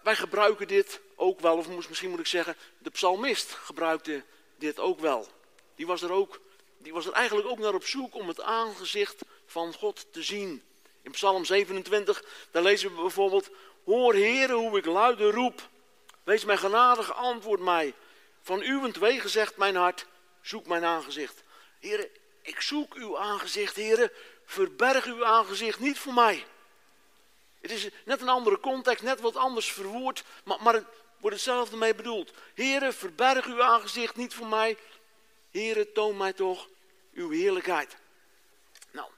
wij 0.04 0.16
gebruiken 0.16 0.68
dit 0.68 1.00
ook 1.16 1.40
wel, 1.40 1.58
of 1.58 1.88
misschien 1.88 2.10
moet 2.10 2.20
ik 2.20 2.28
zeggen, 2.28 2.56
de 2.78 2.90
psalmist 2.90 3.52
gebruikte 3.52 4.24
dit 4.58 4.80
ook 4.80 5.00
wel. 5.00 5.28
Die 5.76 5.88
was 5.88 6.02
er 6.02 6.12
ook, 6.12 6.42
die 6.88 6.96
was 6.96 7.06
er 7.06 7.14
eigenlijk 7.14 7.48
ook 7.48 7.60
naar 7.60 7.74
op 7.74 7.86
zoek 7.86 8.16
om 8.16 8.28
het 8.28 8.42
aangezicht 8.42 9.22
van 9.46 9.74
God 9.74 10.06
te 10.12 10.24
zien. 10.24 10.64
In 11.02 11.12
Psalm 11.12 11.46
27, 11.46 12.24
daar 12.52 12.64
lezen 12.64 12.96
we 12.96 13.02
bijvoorbeeld, 13.02 13.50
Hoor, 13.86 14.14
Heere, 14.14 14.54
hoe 14.54 14.78
ik 14.78 14.86
luider 14.86 15.34
roep. 15.34 15.70
Wees 16.24 16.46
mij 16.46 16.58
genadig, 16.58 17.14
antwoord 17.14 17.60
mij. 17.60 17.94
Van 18.42 18.62
uwentwege 18.62 19.30
zegt 19.30 19.58
mijn 19.58 19.76
hart, 19.76 20.06
zoek 20.42 20.68
mijn 20.68 20.84
aangezicht. 20.84 21.44
Heere, 21.80 22.10
ik 22.42 22.62
zoek 22.62 22.94
uw 22.94 23.18
aangezicht, 23.18 23.76
Heere. 23.76 24.12
Verberg 24.46 25.06
uw 25.06 25.26
aangezicht 25.26 25.80
niet 25.80 26.00
voor 26.00 26.14
mij. 26.14 26.46
Het 27.62 27.72
is 27.72 27.88
net 28.06 28.22
een 28.22 28.30
andere 28.30 28.60
context, 28.60 29.04
net 29.04 29.22
wat 29.22 29.36
anders 29.36 29.72
verwoord, 29.72 30.24
maar, 30.44 30.58
maar 30.62 30.74
het 30.74 30.86
wordt 31.20 31.36
hetzelfde 31.36 31.78
mee 31.78 31.96
bedoeld. 31.96 32.32
Heere, 32.54 32.92
verberg 32.92 33.46
uw 33.46 33.64
aangezicht 33.64 34.16
niet 34.16 34.34
voor 34.34 34.48
mij. 34.48 34.78
Heere, 35.52 35.92
toon 35.92 36.18
mij 36.18 36.34
toch 36.34 36.68
uw 37.18 37.30
heerlijkheid. 37.30 37.98
Nou, 38.92 39.10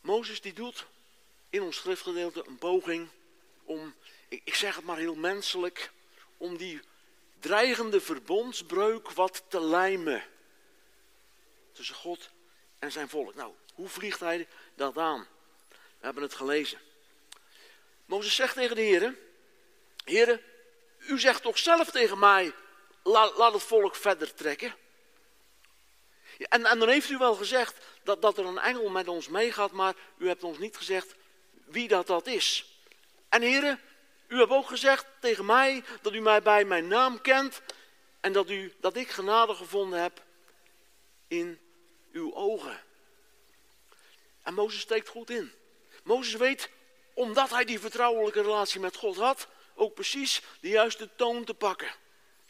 Mozes 0.00 0.40
die 0.40 0.52
doet 0.52 0.86
in 1.50 1.62
ons 1.62 1.76
schriftgedeelte 1.76 2.44
een 2.46 2.58
poging 2.58 3.08
om, 3.64 3.94
ik 4.28 4.54
zeg 4.54 4.76
het 4.76 4.84
maar 4.84 4.96
heel 4.96 5.14
menselijk, 5.14 5.90
om 6.36 6.56
die 6.56 6.80
dreigende 7.38 8.00
verbondsbreuk 8.00 9.10
wat 9.10 9.44
te 9.48 9.60
lijmen. 9.60 10.24
Tussen 11.72 11.94
God 11.94 12.30
en 12.78 12.92
zijn 12.92 13.08
volk. 13.08 13.34
Nou, 13.34 13.52
hoe 13.74 13.88
vliegt 13.88 14.20
hij 14.20 14.48
dat 14.74 14.98
aan? 14.98 15.26
We 15.68 16.04
hebben 16.06 16.22
het 16.22 16.34
gelezen. 16.34 16.80
Mozes 18.04 18.34
zegt 18.34 18.54
tegen 18.54 18.76
de 18.76 18.82
heren, 18.82 19.18
heren, 20.04 20.40
u 20.98 21.20
zegt 21.20 21.42
toch 21.42 21.58
zelf 21.58 21.90
tegen 21.90 22.18
mij, 22.18 22.54
laat, 23.02 23.36
laat 23.36 23.52
het 23.52 23.62
volk 23.62 23.96
verder 23.96 24.34
trekken. 24.34 24.74
En, 26.48 26.64
en 26.64 26.78
dan 26.78 26.88
heeft 26.88 27.10
u 27.10 27.18
wel 27.18 27.34
gezegd 27.34 27.86
dat, 28.02 28.22
dat 28.22 28.38
er 28.38 28.46
een 28.46 28.58
engel 28.58 28.88
met 28.88 29.08
ons 29.08 29.28
meegaat, 29.28 29.72
maar 29.72 29.94
u 30.18 30.28
hebt 30.28 30.44
ons 30.44 30.58
niet 30.58 30.76
gezegd 30.76 31.14
wie 31.64 31.88
dat, 31.88 32.06
dat 32.06 32.26
is. 32.26 32.66
En 33.28 33.42
heren, 33.42 33.80
u 34.28 34.38
hebt 34.38 34.50
ook 34.50 34.68
gezegd 34.68 35.06
tegen 35.20 35.44
mij 35.44 35.84
dat 36.02 36.12
u 36.12 36.20
mij 36.20 36.42
bij 36.42 36.64
mijn 36.64 36.88
naam 36.88 37.20
kent 37.20 37.62
en 38.20 38.32
dat, 38.32 38.50
u, 38.50 38.74
dat 38.80 38.96
ik 38.96 39.10
genade 39.10 39.54
gevonden 39.54 40.00
heb 40.00 40.22
in 41.28 41.60
uw 42.12 42.34
ogen. 42.34 42.80
En 44.42 44.54
Mozes 44.54 44.80
steekt 44.80 45.08
goed 45.08 45.30
in. 45.30 45.52
Mozes 46.02 46.34
weet, 46.34 46.70
omdat 47.14 47.50
hij 47.50 47.64
die 47.64 47.80
vertrouwelijke 47.80 48.42
relatie 48.42 48.80
met 48.80 48.96
God 48.96 49.16
had, 49.16 49.48
ook 49.74 49.94
precies 49.94 50.42
de 50.60 50.68
juiste 50.68 51.08
toon 51.16 51.44
te 51.44 51.54
pakken. 51.54 51.90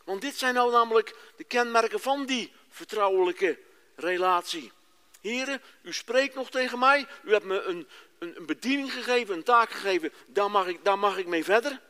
Want 0.04 0.20
dit 0.20 0.36
zijn 0.36 0.54
nou 0.54 0.70
namelijk 0.72 1.16
de 1.36 1.44
kenmerken 1.44 2.00
van 2.00 2.26
die 2.26 2.52
vertrouwelijke 2.68 3.58
relatie. 3.96 4.72
Heren, 5.20 5.62
u 5.82 5.92
spreekt 5.92 6.34
nog 6.34 6.50
tegen 6.50 6.78
mij, 6.78 7.06
u 7.24 7.32
hebt 7.32 7.44
me 7.44 7.62
een, 7.62 7.88
een, 8.18 8.36
een 8.36 8.46
bediening 8.46 8.92
gegeven, 8.92 9.34
een 9.34 9.42
taak 9.42 9.70
gegeven, 9.70 10.12
daar 10.26 10.50
mag, 10.50 10.66
ik, 10.66 10.84
daar 10.84 10.98
mag 10.98 11.16
ik 11.16 11.26
mee 11.26 11.44
verder. 11.44 11.80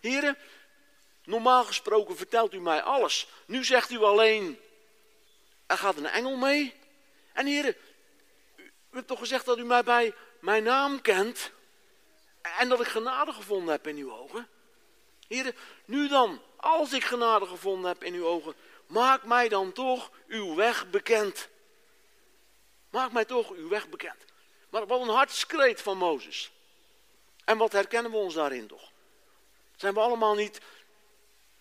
Heren, 0.00 0.36
normaal 1.24 1.64
gesproken 1.64 2.16
vertelt 2.16 2.54
u 2.54 2.60
mij 2.60 2.82
alles. 2.82 3.28
Nu 3.46 3.64
zegt 3.64 3.90
u 3.90 3.98
alleen, 3.98 4.58
er 5.66 5.78
gaat 5.78 5.96
een 5.96 6.06
engel 6.06 6.36
mee. 6.36 6.74
En 7.32 7.46
heren, 7.46 7.74
u, 8.56 8.62
u 8.62 8.72
hebt 8.90 9.08
toch 9.08 9.18
gezegd 9.18 9.44
dat 9.44 9.58
u 9.58 9.64
mij 9.64 9.82
bij 9.82 10.14
mijn 10.40 10.62
naam 10.62 11.00
kent 11.00 11.50
en 12.58 12.68
dat 12.68 12.80
ik 12.80 12.86
genade 12.86 13.32
gevonden 13.32 13.70
heb 13.70 13.86
in 13.86 13.96
uw 13.96 14.12
ogen. 14.12 14.48
Heren, 15.28 15.54
nu 15.84 16.08
dan, 16.08 16.42
als 16.56 16.92
ik 16.92 17.04
genade 17.04 17.46
gevonden 17.46 17.90
heb 17.90 18.04
in 18.04 18.14
uw 18.14 18.26
ogen, 18.26 18.54
maak 18.88 19.24
mij 19.24 19.48
dan 19.48 19.72
toch 19.72 20.10
uw 20.26 20.54
weg 20.54 20.90
bekend. 20.90 21.48
Maak 22.90 23.12
mij 23.12 23.24
toch 23.24 23.50
uw 23.50 23.68
weg 23.68 23.88
bekend. 23.88 24.24
Maar 24.70 24.86
wat 24.86 25.00
een 25.00 25.08
hartskreet 25.08 25.82
van 25.82 25.98
Mozes. 25.98 26.50
En 27.44 27.58
wat 27.58 27.72
herkennen 27.72 28.10
we 28.10 28.16
ons 28.16 28.34
daarin 28.34 28.66
toch? 28.66 28.92
Zijn 29.76 29.94
we 29.94 30.00
allemaal 30.00 30.34
niet 30.34 30.60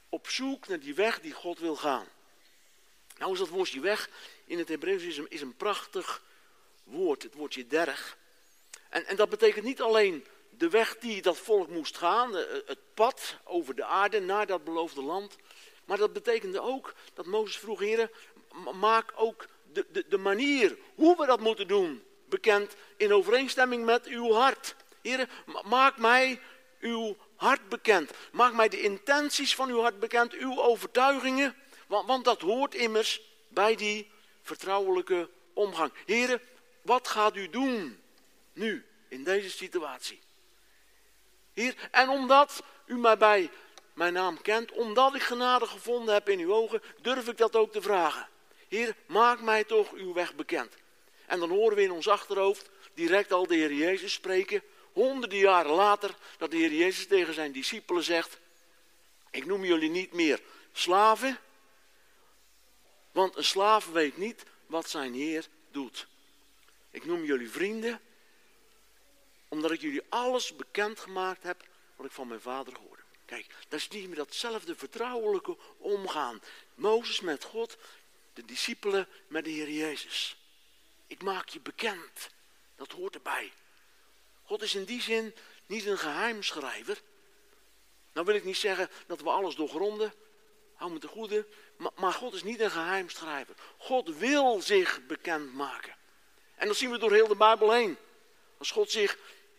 op 0.10 0.29
zoek 0.29 0.67
naar 0.67 0.79
die 0.79 0.96
weg 0.96 1.19
die 1.19 1.34
God 1.34 1.60
wil 1.60 1.75
gaan? 1.75 2.07
Nou 3.17 3.34
is 3.34 3.39
dat 3.39 3.48
woordje 3.48 3.79
weg 3.79 4.10
in 4.46 4.57
het 4.57 4.67
Hebreeuws 4.67 5.03
is 5.29 5.41
een, 5.41 5.55
prachtig 5.55 6.24
woord, 6.84 7.24
het 7.24 7.34
woordje 7.34 7.67
derg. 7.67 8.17
En, 8.89 9.05
en 9.05 9.15
dat 9.15 9.29
betekent 9.29 9.65
niet 9.65 9.81
alleen 9.81 10.25
de 10.50 10.69
weg 10.69 10.98
die 10.98 11.22
dat 11.22 11.38
volk 11.38 11.67
moest 11.67 11.98
gaan, 11.98 12.34
het 12.65 12.93
pad 12.93 13.36
over 13.43 13.75
de 13.75 13.86
aarde 13.86 14.19
naar 14.19 14.46
dat 14.46 14.63
beloofde 14.63 15.01
land. 15.01 15.36
Maar 15.88 15.98
dat 15.98 16.13
betekende 16.13 16.62
ook 16.62 16.94
dat 17.13 17.25
Mozes 17.25 17.58
vroeg, 17.58 17.79
heren, 17.79 18.12
maak 18.74 19.13
ook 19.15 19.48
de, 19.74 19.86
de, 19.91 20.06
de 20.08 20.17
manier 20.17 20.77
hoe 20.96 21.17
we 21.17 21.25
dat 21.25 21.39
moeten 21.39 21.67
doen 21.67 22.03
bekend 22.29 22.75
in 22.98 23.13
overeenstemming 23.13 23.86
met 23.86 24.06
uw 24.06 24.32
hart. 24.32 24.75
Heren, 25.01 25.29
maak 25.63 25.98
mij 25.98 26.39
uw 26.79 27.17
hart 27.36 27.70
bekend. 27.70 28.12
Maak 28.32 28.53
mij 28.53 28.70
de 28.70 28.82
intenties 28.82 29.56
van 29.56 29.70
uw 29.70 29.82
hart 29.82 30.00
bekend, 30.00 30.34
uw 30.34 30.62
overtuigingen. 30.62 31.56
Want, 31.88 32.08
want 32.08 32.25
dat 32.25 32.41
hoort 32.41 32.75
immers 32.75 33.22
bij 33.48 33.75
die 33.75 34.12
vertrouwelijke 34.41 35.29
omgang. 35.53 35.94
Heren, 36.06 36.41
wat 36.82 37.08
gaat 37.08 37.36
u 37.36 37.50
doen 37.50 38.01
nu 38.53 38.86
in 39.08 39.24
deze 39.24 39.50
situatie? 39.50 40.20
Heer, 41.53 41.75
en 41.91 42.10
omdat 42.10 42.63
u 42.86 42.98
mij 42.98 43.17
bij 43.17 43.50
mijn 43.98 44.13
naam 44.13 44.42
kent, 44.42 44.72
omdat 44.72 45.16
ik 45.16 45.22
genade 45.22 45.66
gevonden 45.66 46.13
heb 46.13 46.30
in 46.30 46.39
uw 46.39 46.54
ogen, 46.54 46.82
durf 47.01 47.27
ik 47.27 47.38
dat 47.38 47.56
ook 47.56 47.72
te 47.72 47.82
vragen. 47.82 48.27
Heer, 48.68 48.96
maak 49.06 49.42
mij 49.42 49.63
toch 49.63 49.94
uw 49.94 50.13
weg 50.13 50.36
bekend. 50.36 50.74
En 51.25 51.39
dan 51.39 51.50
horen 51.50 51.77
we 51.77 51.84
in 51.84 51.92
ons 51.92 52.08
achterhoofd 52.08 52.70
direct 52.94 53.32
al 53.32 53.48
de 53.48 53.56
Heer 53.56 53.74
Jezus 53.74 54.13
spreken, 54.13 54.62
honderden 54.94 55.38
jaren 55.38 55.72
later, 55.72 56.16
dat 56.38 56.51
de 56.51 56.58
Heer 56.58 56.74
Jezus 56.74 57.08
tegen 57.08 57.34
zijn 57.34 57.51
discipelen 57.51 58.04
zegt, 58.04 58.39
ik 59.32 59.46
noem 59.46 59.66
jullie 59.66 59.89
niet 59.89 60.13
meer 60.13 60.42
slaven, 60.72 61.39
want 63.12 63.36
een 63.36 63.44
slaaf 63.44 63.92
weet 63.92 64.18
niet 64.18 64.44
wat 64.66 64.89
zijn 64.89 65.13
Heer 65.13 65.48
doet. 65.72 66.08
Ik 66.92 67.06
noem 67.06 67.24
jullie 67.24 67.50
vrienden, 67.50 68.01
omdat 69.48 69.72
ik 69.72 69.82
jullie 69.82 70.04
alles 70.10 70.56
bekendgemaakt 70.56 71.44
heb 71.44 71.63
wat 71.96 72.06
ik 72.06 72.12
van 72.12 72.27
mijn 72.27 72.42
vader 72.42 72.74
hoorde. 72.88 73.06
Kijk, 73.27 73.46
dat 73.67 73.79
is 73.79 73.88
niet 73.88 74.07
meer 74.07 74.15
datzelfde 74.15 74.75
vertrouwelijke 74.75 75.57
omgaan. 75.77 76.41
Mozes 76.75 77.19
met 77.19 77.43
God, 77.43 77.77
de 78.34 78.46
discipelen 78.46 79.07
met 79.27 79.43
de 79.43 79.50
Heer 79.50 79.69
Jezus. 79.69 80.38
Ik 81.07 81.24
maak 81.24 81.50
je 81.50 81.60
bekend. 81.60 82.29
Dat 82.75 82.91
hoort 82.91 83.15
erbij. 83.15 83.51
God 84.43 84.62
is 84.62 84.75
in 84.75 84.84
die 84.84 85.01
zin 85.01 85.36
niet 85.65 85.86
een 85.86 85.98
geheimschrijver. 85.98 87.01
Nou 88.13 88.25
wil 88.25 88.36
ik 88.36 88.43
niet 88.43 88.57
zeggen 88.57 88.89
dat 89.07 89.22
we 89.22 89.29
alles 89.29 89.55
doorgronden. 89.55 90.13
Hou 90.74 90.91
me 90.91 91.00
te 91.00 91.07
goede. 91.07 91.46
Maar, 91.77 91.91
maar 91.96 92.13
God 92.13 92.34
is 92.34 92.43
niet 92.43 92.60
een 92.60 92.72
geheimschrijver. 92.72 93.55
God 93.77 94.17
wil 94.17 94.62
zich 94.62 95.05
bekendmaken. 95.05 95.96
En 96.55 96.67
dat 96.67 96.77
zien 96.77 96.91
we 96.91 96.98
door 96.98 97.13
heel 97.13 97.27
de 97.27 97.36
Bijbel 97.36 97.72
heen. 97.72 97.98
Als 98.57 98.72
God 98.72 98.91
zich 98.91 99.17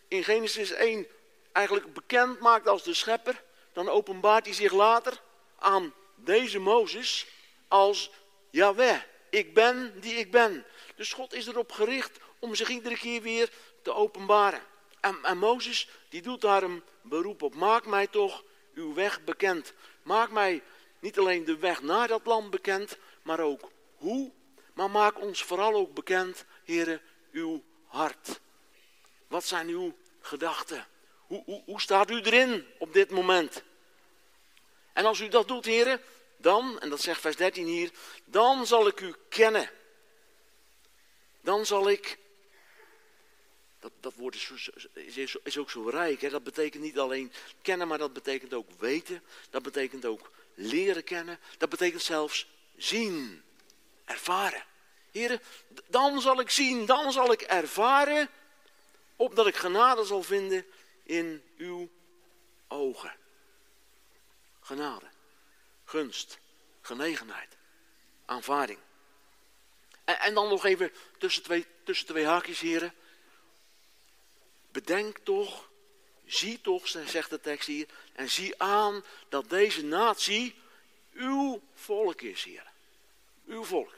in 0.09 0.25
Genesis 0.25 0.71
1 0.71 1.07
eigenlijk 1.53 1.93
bekend 1.93 2.41
maakt 2.41 2.69
als 2.69 2.83
de 2.83 2.95
schepper, 2.95 3.47
dan 3.79 3.89
openbaart 3.89 4.45
hij 4.45 4.55
zich 4.55 4.73
later 4.73 5.21
aan 5.59 5.95
deze 6.15 6.59
Mozes 6.59 7.27
als 7.69 8.11
Yahweh. 8.51 9.01
Ik 9.31 9.55
ben 9.55 10.01
die 10.01 10.15
ik 10.15 10.31
ben. 10.31 10.65
Dus 10.97 11.13
God 11.13 11.35
is 11.35 11.47
erop 11.47 11.73
gericht 11.73 12.19
om 12.39 12.55
zich 12.55 12.69
iedere 12.69 12.99
keer 12.99 13.23
weer 13.23 13.51
te 13.83 13.95
openbaren. 13.95 14.63
En, 15.01 15.39
Mozes, 15.39 15.89
die 16.09 16.23
doet 16.23 16.41
daar 16.41 16.63
een 16.63 16.83
beroep 17.03 17.43
op. 17.43 17.55
Maak 17.55 17.87
mij 17.87 18.07
toch 18.07 18.45
uw 18.75 18.95
weg 18.95 19.25
bekend. 19.25 19.73
Maak 20.03 20.31
mij 20.31 20.63
niet 20.99 21.19
alleen 21.19 21.45
de 21.45 21.59
weg 21.59 21.83
naar 21.83 22.09
dat 22.09 22.27
land 22.27 22.51
bekend, 22.51 22.99
maar 23.23 23.41
ook 23.41 23.71
hoe. 23.97 24.33
Maar 24.75 24.91
maak 24.91 25.21
ons 25.21 25.43
vooral 25.43 25.75
ook 25.75 25.95
bekend, 25.95 26.45
heren, 26.65 27.01
uw 27.33 27.63
hart. 27.87 28.41
Wat 29.29 29.45
zijn 29.45 29.69
uw 29.69 29.97
gedachten? 30.21 30.87
Hoe, 31.27 31.43
hoe, 31.45 31.63
hoe 31.65 31.81
staat 31.81 32.11
u 32.11 32.21
erin 32.21 32.67
op 32.79 32.93
dit 32.93 33.11
moment? 33.11 33.67
En 34.99 35.05
als 35.05 35.21
u 35.21 35.29
dat 35.29 35.49
doet, 35.49 35.65
heren, 35.65 36.01
dan, 36.37 36.81
en 36.81 36.89
dat 36.89 37.01
zegt 37.01 37.21
vers 37.21 37.37
13 37.37 37.67
hier, 37.67 37.91
dan 38.25 38.67
zal 38.67 38.87
ik 38.87 39.01
u 39.01 39.15
kennen 39.29 39.71
dan 41.49 41.67
zal 41.67 41.91
ik. 41.91 42.19
Dat, 43.81 43.93
dat 44.01 44.15
woord 44.15 44.35
is, 44.35 44.71
is, 44.93 45.37
is 45.43 45.59
ook 45.59 45.71
zo 45.71 45.89
rijk. 45.89 46.21
Hè? 46.21 46.29
Dat 46.29 46.45
betekent 46.45 46.83
niet 46.83 46.99
alleen 46.99 47.33
kennen, 47.63 47.89
maar 47.89 47.99
dat 47.99 48.13
betekent 48.13 48.55
ook 48.55 48.71
weten. 48.79 49.23
Dat 49.51 49.63
betekent 49.63 50.05
ook 50.05 50.31
leren 50.55 51.05
kennen. 51.05 51.39
Dat 51.59 51.69
betekent 51.69 52.03
zelfs 52.03 52.47
zien, 52.77 53.43
ervaren. 54.05 54.65
Heren, 55.11 55.41
dan 55.87 56.21
zal 56.21 56.41
ik 56.41 56.51
zien, 56.51 56.87
dan 56.87 57.13
zal 57.13 57.33
ik 57.33 57.41
ervaren, 57.41 58.29
opdat 59.17 59.47
ik 59.47 59.57
genade 59.57 60.05
zal 60.05 60.23
vinden 60.23 60.67
in 61.03 61.43
uw 61.57 61.89
ogen. 62.69 63.17
Genade, 64.69 65.07
gunst, 65.85 66.39
genegenheid, 66.81 67.57
aanvaarding. 68.25 68.79
En, 70.05 70.21
en 70.21 70.35
dan 70.35 70.49
nog 70.49 70.65
even 70.65 70.93
tussen 71.19 71.43
twee, 71.43 71.67
tussen 71.85 72.07
twee 72.07 72.27
haakjes, 72.27 72.61
heren. 72.61 72.95
Bedenk 74.71 75.19
toch 75.19 75.69
zie 76.27 76.61
toch, 76.61 76.89
zegt 76.89 77.31
de 77.31 77.41
tekst 77.41 77.67
hier, 77.67 77.87
en 78.13 78.31
zie 78.31 78.63
aan 78.63 79.05
dat 79.29 79.51
deze 79.51 79.85
natie 79.85 80.55
uw 81.13 81.63
volk 81.75 82.21
is, 82.21 82.45
Heer. 82.45 82.71
Uw 83.47 83.65
volk. 83.65 83.95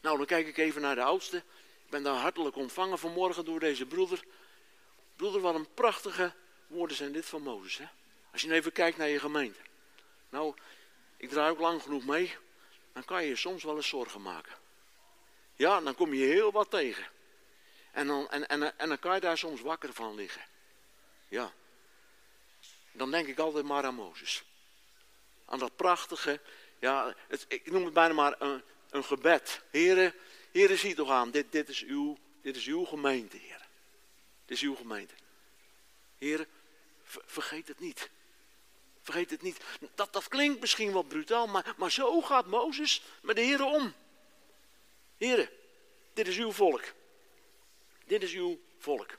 Nou, 0.00 0.16
dan 0.16 0.26
kijk 0.26 0.46
ik 0.46 0.56
even 0.56 0.80
naar 0.80 0.94
de 0.94 1.02
oudste. 1.02 1.36
Ik 1.84 1.90
ben 1.90 2.02
daar 2.02 2.14
hartelijk 2.14 2.56
ontvangen 2.56 2.98
vanmorgen 2.98 3.44
door 3.44 3.60
deze 3.60 3.86
broeder. 3.86 4.24
Broeder, 5.16 5.40
wat 5.40 5.54
een 5.54 5.74
prachtige 5.74 6.32
woorden 6.66 6.96
zijn 6.96 7.12
dit 7.12 7.26
van 7.26 7.42
Mozes. 7.42 7.78
Hè? 7.78 7.86
Als 8.32 8.42
je 8.42 8.52
even 8.52 8.72
kijkt 8.72 8.96
naar 8.96 9.08
je 9.08 9.20
gemeente. 9.20 9.60
Nou, 10.36 10.54
ik 11.16 11.28
draai 11.28 11.50
ook 11.50 11.58
lang 11.58 11.82
genoeg 11.82 12.04
mee. 12.04 12.36
Dan 12.92 13.04
kan 13.04 13.22
je 13.22 13.28
je 13.28 13.36
soms 13.36 13.64
wel 13.64 13.76
eens 13.76 13.88
zorgen 13.88 14.22
maken. 14.22 14.52
Ja, 15.54 15.80
dan 15.80 15.94
kom 15.94 16.14
je 16.14 16.24
heel 16.24 16.52
wat 16.52 16.70
tegen. 16.70 17.06
En 17.92 18.06
dan, 18.06 18.28
en, 18.30 18.46
en, 18.48 18.78
en 18.78 18.88
dan 18.88 18.98
kan 18.98 19.14
je 19.14 19.20
daar 19.20 19.38
soms 19.38 19.60
wakker 19.60 19.92
van 19.92 20.14
liggen. 20.14 20.42
Ja. 21.28 21.52
Dan 22.92 23.10
denk 23.10 23.26
ik 23.26 23.38
altijd 23.38 23.64
maar 23.64 23.84
aan 23.84 23.94
Mozes. 23.94 24.44
Aan 25.44 25.58
dat 25.58 25.76
prachtige, 25.76 26.40
ja, 26.78 27.14
het, 27.28 27.44
ik 27.48 27.70
noem 27.70 27.84
het 27.84 27.94
bijna 27.94 28.14
maar 28.14 28.34
een, 28.38 28.62
een 28.90 29.04
gebed. 29.04 29.62
Heren, 29.70 30.14
heren, 30.52 30.78
zie 30.78 30.94
toch 30.94 31.10
aan, 31.10 31.30
dit, 31.30 31.52
dit, 31.52 31.68
is 31.68 31.84
uw, 31.84 32.18
dit 32.42 32.56
is 32.56 32.66
uw 32.66 32.84
gemeente, 32.84 33.36
heren. 33.36 33.66
Dit 34.44 34.56
is 34.56 34.62
uw 34.62 34.74
gemeente. 34.74 35.14
Heren, 36.18 36.46
vergeet 37.04 37.68
het 37.68 37.80
niet. 37.80 38.10
Vergeet 39.06 39.30
het 39.30 39.42
niet. 39.42 39.60
Dat, 39.94 40.12
dat 40.12 40.28
klinkt 40.28 40.60
misschien 40.60 40.92
wat 40.92 41.08
brutaal, 41.08 41.46
maar, 41.46 41.74
maar 41.76 41.90
zo 41.90 42.20
gaat 42.20 42.46
Mozes 42.46 43.02
met 43.22 43.36
de 43.36 43.42
heren 43.42 43.66
om. 43.66 43.94
Heren, 45.16 45.48
dit 46.14 46.28
is 46.28 46.36
uw 46.36 46.52
volk. 46.52 46.82
Dit 48.04 48.22
is 48.22 48.32
uw 48.32 48.60
volk. 48.78 49.10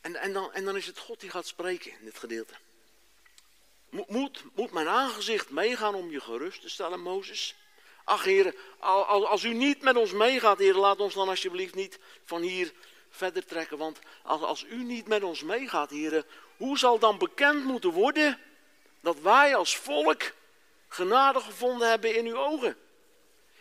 En, 0.00 0.16
en, 0.16 0.32
dan, 0.32 0.52
en 0.52 0.64
dan 0.64 0.76
is 0.76 0.86
het 0.86 0.98
God 0.98 1.20
die 1.20 1.30
gaat 1.30 1.46
spreken 1.46 1.90
in 1.90 2.04
dit 2.04 2.18
gedeelte. 2.18 2.54
Moet, 3.88 4.44
moet 4.54 4.70
mijn 4.70 4.88
aangezicht 4.88 5.50
meegaan 5.50 5.94
om 5.94 6.10
je 6.10 6.20
gerust 6.20 6.60
te 6.60 6.68
stellen, 6.68 7.00
Mozes? 7.00 7.56
Ach, 8.04 8.24
heren, 8.24 8.54
als 8.78 9.44
u 9.44 9.54
niet 9.54 9.82
met 9.82 9.96
ons 9.96 10.12
meegaat, 10.12 10.58
heren, 10.58 10.80
laat 10.80 11.00
ons 11.00 11.14
dan 11.14 11.28
alsjeblieft 11.28 11.74
niet 11.74 11.98
van 12.24 12.42
hier 12.42 12.72
verder 13.10 13.44
trekken. 13.44 13.78
Want 13.78 13.98
als, 14.22 14.42
als 14.42 14.64
u 14.64 14.84
niet 14.84 15.06
met 15.06 15.22
ons 15.22 15.42
meegaat, 15.42 15.90
heren, 15.90 16.24
hoe 16.56 16.78
zal 16.78 16.98
dan 16.98 17.18
bekend 17.18 17.64
moeten 17.64 17.90
worden 17.90 18.38
dat 19.00 19.20
wij 19.20 19.56
als 19.56 19.76
volk 19.76 20.22
genade 20.88 21.40
gevonden 21.40 21.88
hebben 21.88 22.14
in 22.14 22.26
uw 22.26 22.36
ogen? 22.36 22.76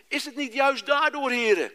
Is 0.07 0.25
het 0.25 0.35
niet 0.35 0.53
juist 0.53 0.85
daardoor, 0.85 1.31
heren, 1.31 1.71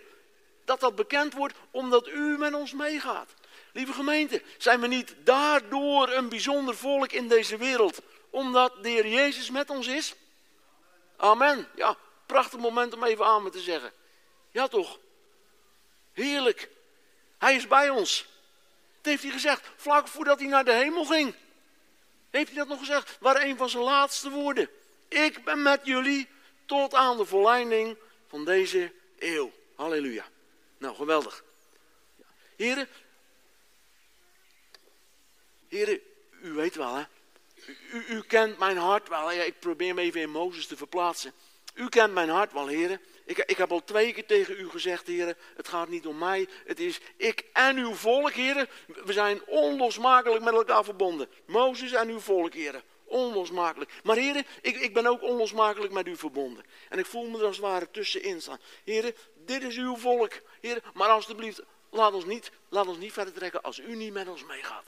dat 0.65 0.81
dat 0.81 0.95
bekend 0.95 1.33
wordt 1.33 1.55
omdat 1.71 2.09
u 2.09 2.39
met 2.39 2.55
ons 2.55 2.73
meegaat? 2.73 3.35
Lieve 3.73 3.93
gemeente, 3.93 4.43
zijn 4.59 4.81
we 4.81 4.87
niet 4.87 5.15
daardoor 5.25 6.09
een 6.09 6.29
bijzonder 6.29 6.77
volk 6.77 7.13
in 7.13 7.29
deze 7.29 7.57
wereld, 7.57 8.01
omdat 8.31 8.83
de 8.83 8.89
Heer 8.89 9.07
Jezus 9.07 9.51
met 9.51 9.71
ons 9.71 9.87
is? 9.87 10.15
Amen. 11.17 11.69
Ja, 11.75 11.97
prachtig 12.27 12.59
moment 12.59 12.95
om 12.95 13.05
even 13.05 13.25
amen 13.25 13.51
te 13.53 13.61
zeggen. 13.61 13.93
Ja 14.51 14.69
toch? 14.69 14.99
Heerlijk. 16.13 16.71
Hij 17.41 17.55
is 17.55 17.67
bij 17.67 17.91
ons. 17.91 18.27
Dat 18.97 19.11
heeft 19.11 19.23
hij 19.23 19.33
gezegd 19.33 19.71
vlak 19.77 20.09
voordat 20.09 20.39
hij 20.39 20.49
naar 20.49 20.65
de 20.65 20.73
hemel 20.73 21.05
ging. 21.05 21.35
Heeft 22.31 22.49
hij 22.49 22.57
dat 22.57 22.69
nog 22.69 22.79
gezegd? 22.79 23.17
Waar 23.21 23.43
een 23.43 23.57
van 23.57 23.69
zijn 23.69 23.83
laatste 23.83 24.31
woorden. 24.31 24.69
Ik 25.09 25.45
ben 25.45 25.63
met 25.63 25.81
jullie 25.85 26.29
tot 26.67 26.95
aan 26.95 27.17
de 27.17 27.25
volleinding 27.25 27.97
van 28.29 28.45
deze 28.45 28.93
eeuw. 29.19 29.53
Halleluja. 29.75 30.25
Nou, 30.79 30.95
geweldig. 30.95 31.45
Heren, 32.57 32.89
heren, 35.69 36.01
u 36.43 36.53
weet 36.53 36.75
wel 36.75 36.95
hè. 36.95 37.05
U, 37.93 38.05
u, 38.09 38.23
kent 38.23 38.59
mijn 38.59 38.77
hart 38.77 39.09
wel. 39.09 39.31
Ja, 39.31 39.43
ik 39.43 39.61
probeer 39.61 39.95
me 39.95 40.01
even 40.01 40.21
in 40.21 40.31
Mozes 40.31 40.67
te 40.67 40.77
verplaatsen. 40.77 41.33
U 41.75 41.89
kent 41.89 42.13
mijn 42.13 42.29
hart 42.29 42.53
wel, 42.53 42.67
heren. 42.67 43.01
Ik, 43.31 43.39
ik 43.39 43.57
heb 43.57 43.71
al 43.71 43.85
twee 43.85 44.13
keer 44.13 44.27
tegen 44.27 44.59
u 44.59 44.69
gezegd, 44.69 45.07
heren, 45.07 45.37
het 45.57 45.69
gaat 45.69 45.89
niet 45.89 46.07
om 46.07 46.19
mij. 46.19 46.49
Het 46.65 46.81
is 46.81 47.01
ik 47.17 47.45
en 47.53 47.77
uw 47.77 47.95
volk, 47.95 48.33
heren. 48.33 48.69
We 48.87 49.13
zijn 49.13 49.47
onlosmakelijk 49.47 50.45
met 50.45 50.55
elkaar 50.55 50.85
verbonden. 50.85 51.29
Mozes 51.47 51.93
en 51.93 52.09
uw 52.09 52.19
volk, 52.21 52.55
heren. 52.55 52.83
Onlosmakelijk. 53.05 53.91
Maar 54.03 54.17
heren, 54.17 54.47
ik, 54.61 54.77
ik 54.77 54.95
ben 54.95 55.07
ook 55.07 55.23
onlosmakelijk 55.23 55.93
met 55.93 56.07
u 56.07 56.17
verbonden. 56.17 56.65
En 56.89 56.99
ik 56.99 57.07
voel 57.07 57.29
me 57.29 57.39
er 57.39 57.45
als 57.45 57.57
het 57.57 57.65
ware 57.65 57.91
tussenin 57.91 58.43
staan. 58.43 58.61
Heren, 58.85 59.15
dit 59.45 59.63
is 59.63 59.77
uw 59.77 59.97
volk. 59.97 60.33
Heren, 60.61 60.83
maar 60.95 61.09
alstublieft, 61.09 61.63
laat 61.91 62.13
ons, 62.13 62.25
niet, 62.25 62.51
laat 62.69 62.87
ons 62.87 62.99
niet 62.99 63.13
verder 63.13 63.35
trekken 63.35 63.63
als 63.63 63.79
u 63.79 63.97
niet 63.97 64.13
met 64.13 64.29
ons 64.29 64.45
meegaat. 64.45 64.87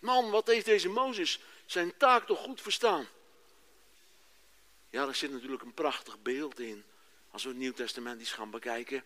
Man, 0.00 0.30
wat 0.30 0.46
heeft 0.46 0.66
deze 0.66 0.88
Mozes 0.88 1.40
zijn 1.66 1.96
taak 1.96 2.26
toch 2.26 2.38
goed 2.38 2.60
verstaan? 2.60 3.08
Ja, 4.90 5.04
daar 5.04 5.14
zit 5.14 5.32
natuurlijk 5.32 5.62
een 5.62 5.74
prachtig 5.74 6.22
beeld 6.22 6.60
in. 6.60 6.84
Als 7.32 7.42
we 7.42 7.48
het 7.48 7.58
Nieuw 7.58 7.72
Testament 7.72 8.20
eens 8.20 8.32
gaan 8.32 8.50
bekijken. 8.50 9.04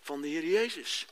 Van 0.00 0.20
de 0.20 0.28
Heer 0.28 0.44
Jezus. 0.44 1.06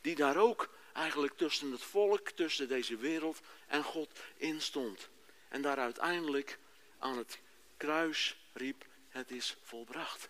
Die 0.00 0.14
daar 0.14 0.36
ook 0.36 0.68
eigenlijk 0.92 1.36
tussen 1.36 1.72
het 1.72 1.82
volk, 1.82 2.30
tussen 2.30 2.68
deze 2.68 2.96
wereld 2.96 3.40
en 3.66 3.84
God 3.84 4.10
in 4.36 4.60
stond. 4.60 5.08
En 5.48 5.62
daar 5.62 5.78
uiteindelijk 5.78 6.58
aan 6.98 7.18
het 7.18 7.38
kruis 7.76 8.36
riep, 8.52 8.84
het 9.08 9.30
is 9.30 9.56
volbracht. 9.62 10.28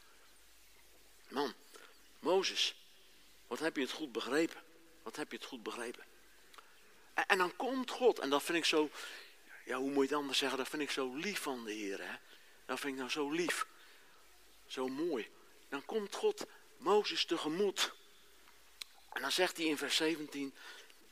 Man, 1.29 1.55
Mozes, 2.19 2.75
wat 3.47 3.59
heb 3.59 3.77
je 3.77 3.83
het 3.83 3.91
goed 3.91 4.13
begrepen? 4.13 4.63
Wat 5.03 5.17
heb 5.17 5.31
je 5.31 5.37
het 5.37 5.47
goed 5.47 5.63
begrepen? 5.63 6.05
En, 7.15 7.27
en, 7.27 7.39
dan 7.39 7.57
komt 7.57 7.91
God, 7.91 8.19
en 8.19 8.31
dat 8.31 8.43
vind 8.43 8.59
ik 8.59 8.65
zo, 8.65 8.91
ja, 9.65 9.77
hoe 9.77 9.91
moet 9.91 10.09
je 10.09 10.15
het 10.15 10.19
anders 10.19 10.39
zeggen, 10.39 10.59
dat 10.59 10.69
vind 10.69 10.83
ik 10.83 10.91
zo 10.91 11.15
lief 11.15 11.41
van 11.41 11.65
de 11.65 11.73
Heer. 11.73 12.01
Hè? 12.01 12.17
Dat 12.65 12.81
vind 12.81 12.93
ik 12.93 12.99
nou 12.99 13.11
zo 13.11 13.31
lief, 13.31 13.67
zo 14.73 14.89
mooi. 14.89 15.31
Dan 15.69 15.85
komt 15.85 16.15
God 16.15 16.47
Mozes 16.77 17.25
tegemoet. 17.25 17.93
En 19.13 19.23
dan 19.23 19.33
zegt 19.33 19.57
hij 19.57 19.67
in 19.67 19.79
vers 19.79 19.97
17, 19.97 20.55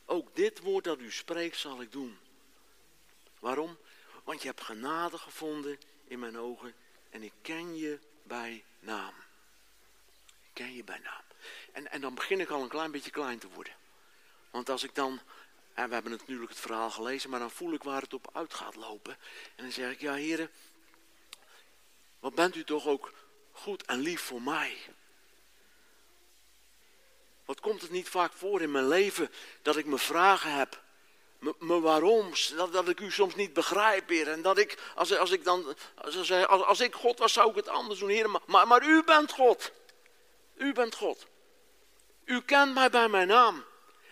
ook 0.05 0.37
dit 0.37 0.59
woord 0.59 0.85
dat 0.85 0.99
u 0.99 1.13
spreekt 1.13 1.57
zal 1.57 1.83
ik 1.83 1.93
doen. 1.93 2.19
Waarom? 3.39 3.79
Want 4.25 4.43
je 4.43 4.49
hebt 4.49 4.61
genade 4.61 5.19
gevonden 5.19 5.79
in 6.05 6.19
mijn 6.19 6.39
ogen 6.39 6.75
en 7.11 7.23
ik 7.23 7.33
ken 7.43 7.77
je 7.77 7.99
bij 8.23 8.65
naam. 8.79 9.15
Ik 10.43 10.51
ken 10.53 10.75
je 10.75 10.85
bij 10.85 10.99
naam. 10.99 11.23
En, 11.73 11.91
en 11.91 12.01
dan 12.01 12.15
begin 12.15 12.41
ik 12.41 12.51
al 12.51 12.63
een 12.63 12.69
klein 12.69 12.91
beetje 12.91 13.11
klein 13.11 13.39
te 13.39 13.49
worden. 13.49 13.75
Want 14.51 14.69
als 14.69 14.83
ik 14.83 14.95
dan, 14.95 15.21
en 15.75 15.89
we 15.89 15.95
hebben 15.95 16.13
natuurlijk 16.13 16.51
het 16.51 16.61
verhaal 16.61 16.91
gelezen, 16.91 17.31
maar 17.31 17.41
dan 17.41 17.51
voel 17.51 17.73
ik 17.73 17.83
waar 17.83 18.03
het 18.03 18.15
op 18.15 18.31
uit 18.33 18.55
gaat 18.55 18.77
lopen. 18.77 19.17
En 19.57 19.63
dan 19.65 19.73
zeg 19.73 19.93
ik, 19.93 20.01
ja 20.01 20.15
heren, 20.15 20.51
wat 22.21 22.35
bent 22.35 22.55
u 22.55 22.65
toch 22.65 22.87
ook 22.87 23.13
goed 23.63 23.85
en 23.85 23.99
lief 23.99 24.21
voor 24.21 24.43
mij. 24.43 24.77
Wat 27.45 27.61
komt 27.61 27.83
het 27.83 27.91
niet 27.91 28.09
vaak 28.09 28.33
voor 28.33 28.63
in 28.63 28.71
mijn 28.71 28.89
leven 28.89 29.31
dat 29.63 29.77
ik 29.77 29.87
me 29.87 29.99
vragen 29.99 30.53
heb 30.53 30.83
me 31.59 31.81
waarom, 31.81 32.33
dat, 32.57 32.73
dat 32.73 32.89
ik 32.89 33.01
u 33.01 33.11
soms 33.11 33.35
niet 33.35 33.53
begrijp, 33.53 34.09
Heer. 34.09 34.29
En 34.29 34.43
dat 34.43 34.59
ik, 34.59 34.79
als, 34.95 35.17
als 35.17 35.31
ik 35.31 35.45
dan, 35.45 35.77
als, 35.95 36.31
als, 36.31 36.65
als 36.65 36.81
ik 36.81 36.95
God 36.95 37.19
was, 37.19 37.33
zou 37.33 37.51
ik 37.51 37.57
het 37.57 37.69
anders 37.69 37.99
doen, 37.99 38.09
Heer. 38.09 38.31
Maar, 38.31 38.41
maar, 38.47 38.67
maar 38.67 38.85
u 38.85 39.05
bent 39.05 39.33
God. 39.33 39.73
U 40.57 40.73
bent 40.73 40.95
God. 40.95 41.27
U 42.25 42.43
kent 42.43 42.75
mij 42.75 42.91
bij 42.91 43.09
mijn 43.09 43.29
naam. 43.29 43.65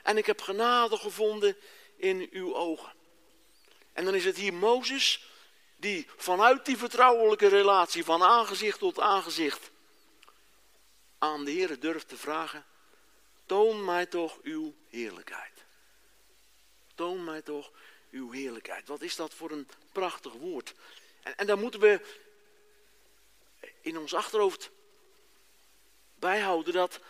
En 0.03 0.17
ik 0.17 0.27
heb 0.27 0.41
genade 0.41 0.97
gevonden 0.97 1.57
in 1.97 2.29
uw 2.31 2.55
ogen. 2.55 2.93
En 3.93 4.05
dan 4.05 4.15
is 4.15 4.25
het 4.25 4.37
hier 4.37 4.55
Mozes, 4.55 5.28
die 5.79 6.07
vanuit 6.17 6.65
die 6.65 6.77
vertrouwelijke 6.77 7.49
relatie, 7.49 8.05
van 8.05 8.23
aangezicht 8.23 8.79
tot 8.79 9.01
aangezicht, 9.01 9.71
aan 11.19 11.45
de 11.45 11.51
Heer 11.51 11.81
durft 11.81 12.09
te 12.09 12.17
vragen, 12.17 12.65
toon 13.47 13.85
mij 13.85 14.07
toch 14.07 14.39
uw 14.43 14.75
heerlijkheid. 14.89 15.65
Toon 16.95 17.25
mij 17.25 17.43
toch 17.43 17.71
uw 18.11 18.31
heerlijkheid. 18.31 18.89
Wat 18.89 19.03
is 19.03 19.17
dat 19.17 19.35
voor 19.35 19.51
een 19.51 19.69
prachtig 19.93 20.33
woord. 20.33 20.75
En, 21.23 21.37
en 21.37 21.47
daar 21.47 21.59
moeten 21.59 21.81
we 21.81 22.01
in 23.81 23.99
ons 23.99 24.15
achterhoofd 24.15 24.71
bijhouden 26.15 26.73
dat 26.73 27.01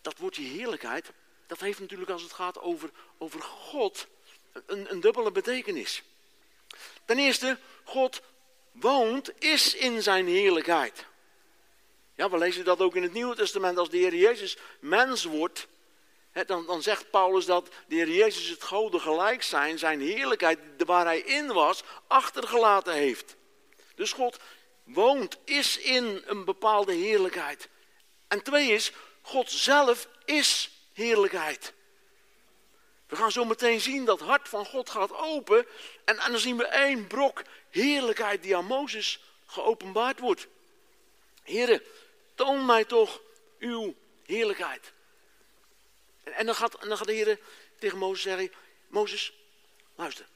dat 0.00 0.18
woordje 0.18 0.42
heerlijkheid, 0.42 1.12
dat 1.46 1.60
heeft 1.60 1.80
natuurlijk 1.80 2.10
als 2.10 2.22
het 2.22 2.32
gaat 2.32 2.58
over, 2.58 2.90
over 3.18 3.42
God 3.42 4.06
een, 4.66 4.90
een 4.90 5.00
dubbele 5.00 5.32
betekenis. 5.32 6.02
Ten 7.04 7.18
eerste, 7.18 7.58
God 7.84 8.20
woont, 8.72 9.32
is 9.38 9.74
in 9.74 10.02
zijn 10.02 10.26
heerlijkheid. 10.26 11.04
Ja, 12.14 12.30
we 12.30 12.38
lezen 12.38 12.64
dat 12.64 12.80
ook 12.80 12.96
in 12.96 13.02
het 13.02 13.12
Nieuwe 13.12 13.34
Testament 13.34 13.78
als 13.78 13.90
de 13.90 13.96
Heer 13.96 14.14
Jezus 14.14 14.56
mens 14.80 15.24
wordt 15.24 15.68
dan, 16.46 16.66
dan 16.66 16.82
zegt 16.82 17.10
Paulus 17.10 17.46
dat 17.46 17.68
de 17.86 17.94
Heer 17.94 18.08
Jezus 18.08 18.48
het 18.48 18.62
goden 18.62 19.00
gelijk 19.00 19.42
zijn, 19.42 19.78
zijn 19.78 20.00
heerlijkheid, 20.00 20.58
waar 20.86 21.04
hij 21.04 21.18
in 21.18 21.46
was, 21.46 21.82
achtergelaten 22.06 22.92
heeft. 22.92 23.36
Dus 23.94 24.12
God 24.12 24.38
woont, 24.84 25.38
is 25.44 25.78
in 25.78 26.22
een 26.26 26.44
bepaalde 26.44 26.92
heerlijkheid. 26.92 27.68
En 28.28 28.42
twee 28.42 28.72
is, 28.72 28.92
God 29.22 29.50
zelf 29.50 30.08
is 30.24 30.70
heerlijkheid. 30.92 31.72
We 33.12 33.18
gaan 33.18 33.32
zo 33.32 33.44
meteen 33.44 33.80
zien 33.80 34.04
dat 34.04 34.20
hart 34.20 34.48
van 34.48 34.66
God 34.66 34.90
gaat 34.90 35.12
open. 35.16 35.66
En, 36.04 36.18
en 36.18 36.30
dan 36.30 36.40
zien 36.40 36.56
we 36.56 36.66
één 36.66 37.06
brok 37.06 37.42
heerlijkheid 37.70 38.42
die 38.42 38.56
aan 38.56 38.64
Mozes 38.64 39.20
geopenbaard 39.46 40.18
wordt. 40.18 40.46
Heren, 41.42 41.82
toon 42.34 42.66
mij 42.66 42.84
toch 42.84 43.20
uw 43.58 43.94
heerlijkheid. 44.24 44.92
En, 46.24 46.32
en, 46.32 46.46
dan, 46.46 46.54
gaat, 46.54 46.74
en 46.74 46.88
dan 46.88 46.96
gaat 46.96 47.06
de 47.06 47.12
Heer 47.12 47.38
tegen 47.78 47.98
Mozes 47.98 48.22
zeggen, 48.22 48.52
Mozes, 48.86 49.32
luister. 49.94 50.26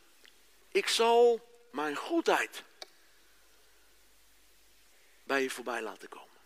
Ik 0.68 0.88
zal 0.88 1.40
mijn 1.72 1.96
goedheid 1.96 2.62
bij 5.22 5.42
je 5.42 5.50
voorbij 5.50 5.82
laten 5.82 6.08
komen. 6.08 6.40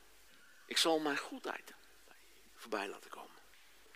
Ik 0.67 0.77
zal 0.77 0.99
mijn 0.99 1.19
goedheid 1.19 1.73
voorbij 2.57 2.89
laten 2.89 3.11
komen. 3.11 3.39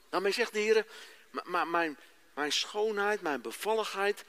Daarmee 0.08 0.32
zegt 0.32 0.52
de 0.52 0.58
Heer, 0.58 0.86
maar 1.30 1.68
mijn, 1.68 1.98
mijn 2.34 2.52
schoonheid, 2.52 3.20
mijn 3.20 3.40
bevalligheid. 3.40 4.24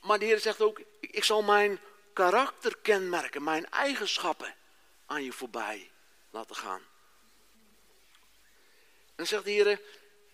Maar 0.00 0.18
de 0.18 0.24
Heer 0.24 0.38
zegt 0.38 0.60
ook, 0.60 0.80
ik 1.00 1.24
zal 1.24 1.42
mijn 1.42 1.80
karakter 2.12 2.76
kenmerken, 2.82 3.42
mijn 3.42 3.70
eigenschappen 3.70 4.54
aan 5.06 5.22
je 5.22 5.32
voorbij 5.32 5.90
laten 6.30 6.56
gaan. 6.56 6.82
En 9.14 9.26
zegt 9.26 9.44
de 9.44 9.50
Heer, 9.50 9.80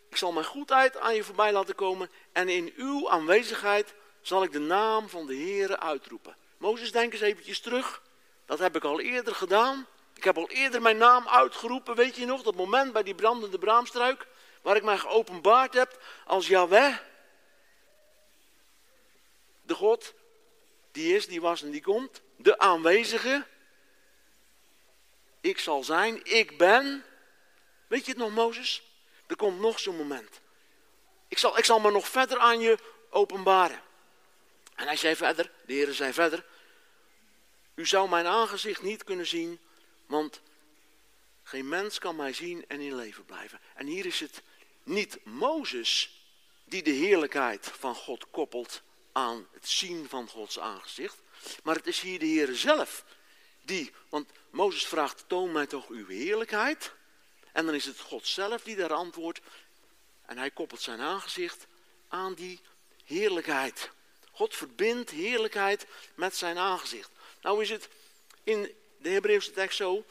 ik 0.09 0.17
zal 0.17 0.33
mijn 0.33 0.47
goedheid 0.47 0.97
aan 0.97 1.15
je 1.15 1.25
voorbij 1.25 1.53
laten 1.53 1.75
komen 1.75 2.11
en 2.33 2.49
in 2.49 2.73
uw 2.77 3.11
aanwezigheid 3.11 3.95
zal 4.21 4.43
ik 4.43 4.53
de 4.53 4.59
naam 4.59 5.09
van 5.09 5.27
de 5.27 5.35
Heer 5.35 5.79
uitroepen. 5.79 6.37
Mozes, 6.57 6.93
denk 6.93 7.13
eens 7.13 7.23
eventjes 7.23 7.61
terug. 7.61 8.03
Dat 8.47 8.59
heb 8.59 8.77
ik 8.77 8.85
al 8.85 9.01
eerder 9.01 9.35
gedaan. 9.35 9.87
Ik 10.15 10.25
heb 10.25 10.37
al 10.37 10.49
eerder 10.49 10.83
mijn 10.83 10.97
naam 10.97 11.29
uitgeroepen, 11.29 11.95
weet 11.95 12.17
je 12.17 12.27
nog, 12.27 12.43
dat 12.43 12.55
moment 12.55 12.93
bij 12.93 13.03
die 13.03 13.15
brandende 13.15 13.59
braamstruik, 13.59 14.27
waar 14.63 14.77
ik 14.77 14.83
mij 14.83 14.99
geopenbaard 14.99 15.75
heb 15.75 16.03
als 16.25 16.47
Yahweh. 16.47 16.97
De 19.63 19.75
God, 19.75 20.15
die 20.91 21.15
is, 21.15 21.27
die 21.27 21.41
was 21.41 21.63
en 21.63 21.71
die 21.71 21.83
komt. 21.83 22.23
De 22.37 22.59
aanwezige. 22.59 23.47
Ik 25.41 25.59
zal 25.59 25.85
zijn, 25.85 26.25
ik 26.25 26.59
ben. 26.59 27.05
Weet 27.87 28.05
je 28.05 28.11
het 28.11 28.21
nog, 28.21 28.31
Mozes? 28.31 28.83
Er 29.27 29.37
komt 29.37 29.61
nog 29.61 29.81
zo'n 29.81 29.97
moment. 29.97 30.41
Ik 31.29 31.39
zal, 31.39 31.59
ik 31.59 31.65
zal 31.65 31.81
me 31.81 31.91
nog 31.91 32.09
verder 32.09 32.39
aan 32.39 32.61
je 32.61 32.79
openbaren. 33.11 33.83
En 34.75 34.87
hij 34.87 34.97
zei 34.97 35.17
verder, 35.17 35.51
de 35.67 35.73
Heer 35.73 35.93
zei 35.93 36.13
verder, 36.13 36.45
u 37.75 37.87
zou 37.87 38.09
mijn 38.09 38.27
aangezicht 38.27 38.83
niet 38.83 39.05
kunnen 39.05 39.27
zien, 39.27 39.61
want 40.07 40.41
geen 41.43 41.69
mens 41.69 41.99
kan 41.99 42.17
mij 42.17 42.33
zien 42.33 42.65
en 42.69 42.81
in 42.81 42.97
leven 42.97 43.25
blijven. 43.25 43.61
En 43.75 43.87
hier 43.87 44.07
is 44.07 44.21
het 44.21 44.43
niet 44.91 45.25
Mozes 45.25 46.25
die 46.65 46.83
de 46.83 46.91
heerlijkheid 46.91 47.67
van 47.79 47.95
God 47.95 48.31
koppelt 48.31 48.83
aan 49.13 49.47
het 49.53 49.69
zien 49.69 50.09
van 50.09 50.29
Gods 50.29 50.59
aangezicht, 50.59 51.17
maar 51.63 51.75
het 51.75 51.87
is 51.87 52.01
hier 52.01 52.19
de 52.19 52.27
Heer 52.27 52.55
zelf 52.55 53.05
die, 53.63 53.93
want 54.09 54.31
Mozes 54.51 54.87
vraagt, 54.87 55.25
toon 55.27 55.53
mij 55.53 55.67
toch 55.67 55.89
uw 55.89 56.07
heerlijkheid. 56.07 56.93
En 57.53 57.67
dan 57.67 57.75
is 57.75 57.85
het 57.85 58.01
God 58.01 58.27
zelf 58.27 58.63
die 58.63 58.77
daar 58.77 58.93
antwoordt. 58.93 59.41
En 60.27 60.39
hij 60.39 60.51
koppelt 60.51 60.81
zijn 60.81 61.01
aangezicht 61.01 61.67
aan 62.09 62.35
die 62.35 62.61
heerlijkheid. 63.05 63.91
God 64.33 64.55
verbindt 64.55 65.11
heerlijkheid 65.11 65.87
met 66.15 66.37
zijn 66.37 66.59
aangezicht. 66.59 67.11
Nou 67.43 67.63
is 67.63 67.71
het 67.71 67.89
in 68.45 68.75
de 68.99 69.09
Hebreeuwse 69.09 69.51
tekst 69.51 69.77
zo, 69.77 70.05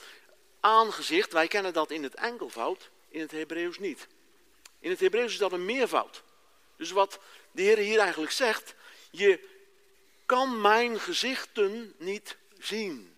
aangezicht, 0.60 1.32
wij 1.32 1.48
kennen 1.48 1.74
dat 1.74 1.92
in 1.92 2.04
het 2.04 2.15
enkelvoud, 2.15 2.89
in 3.10 3.22
het 3.22 3.32
Hebreeuws 3.32 3.80
niet. 3.80 4.08
In 4.80 4.89
het 4.89 5.00
Hebreeuws 5.00 5.32
is 5.32 5.38
dat 5.38 5.52
een 5.52 5.65
meervoud. 5.65 6.24
Dus 6.76 6.92
wat 6.92 7.20
de 7.52 7.62
Heer 7.62 7.78
hier 7.78 8.00
eigenlijk 8.00 8.32
zegt, 8.32 8.76
je 9.12 9.39
kan 10.26 10.62
mijn 10.62 11.00
gezichten 11.00 11.94
niet 11.98 12.38
zien. 12.58 13.15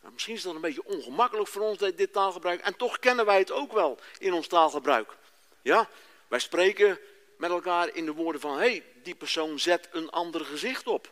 Nou, 0.00 0.12
misschien 0.12 0.34
is 0.34 0.42
dat 0.42 0.54
een 0.54 0.60
beetje 0.60 0.84
ongemakkelijk 0.84 1.48
voor 1.48 1.62
ons, 1.62 1.78
dit 1.78 2.12
taalgebruik. 2.12 2.60
En 2.60 2.76
toch 2.76 2.98
kennen 2.98 3.26
wij 3.26 3.38
het 3.38 3.50
ook 3.50 3.72
wel 3.72 3.98
in 4.18 4.32
ons 4.32 4.46
taalgebruik. 4.46 5.16
Ja, 5.62 5.88
wij 6.28 6.38
spreken 6.38 6.98
met 7.38 7.50
elkaar 7.50 7.94
in 7.94 8.04
de 8.04 8.12
woorden 8.12 8.40
van, 8.40 8.52
hé, 8.52 8.58
hey, 8.58 8.84
die 9.02 9.14
persoon 9.14 9.58
zet 9.58 9.88
een 9.92 10.10
ander 10.10 10.44
gezicht 10.44 10.86
op. 10.86 11.08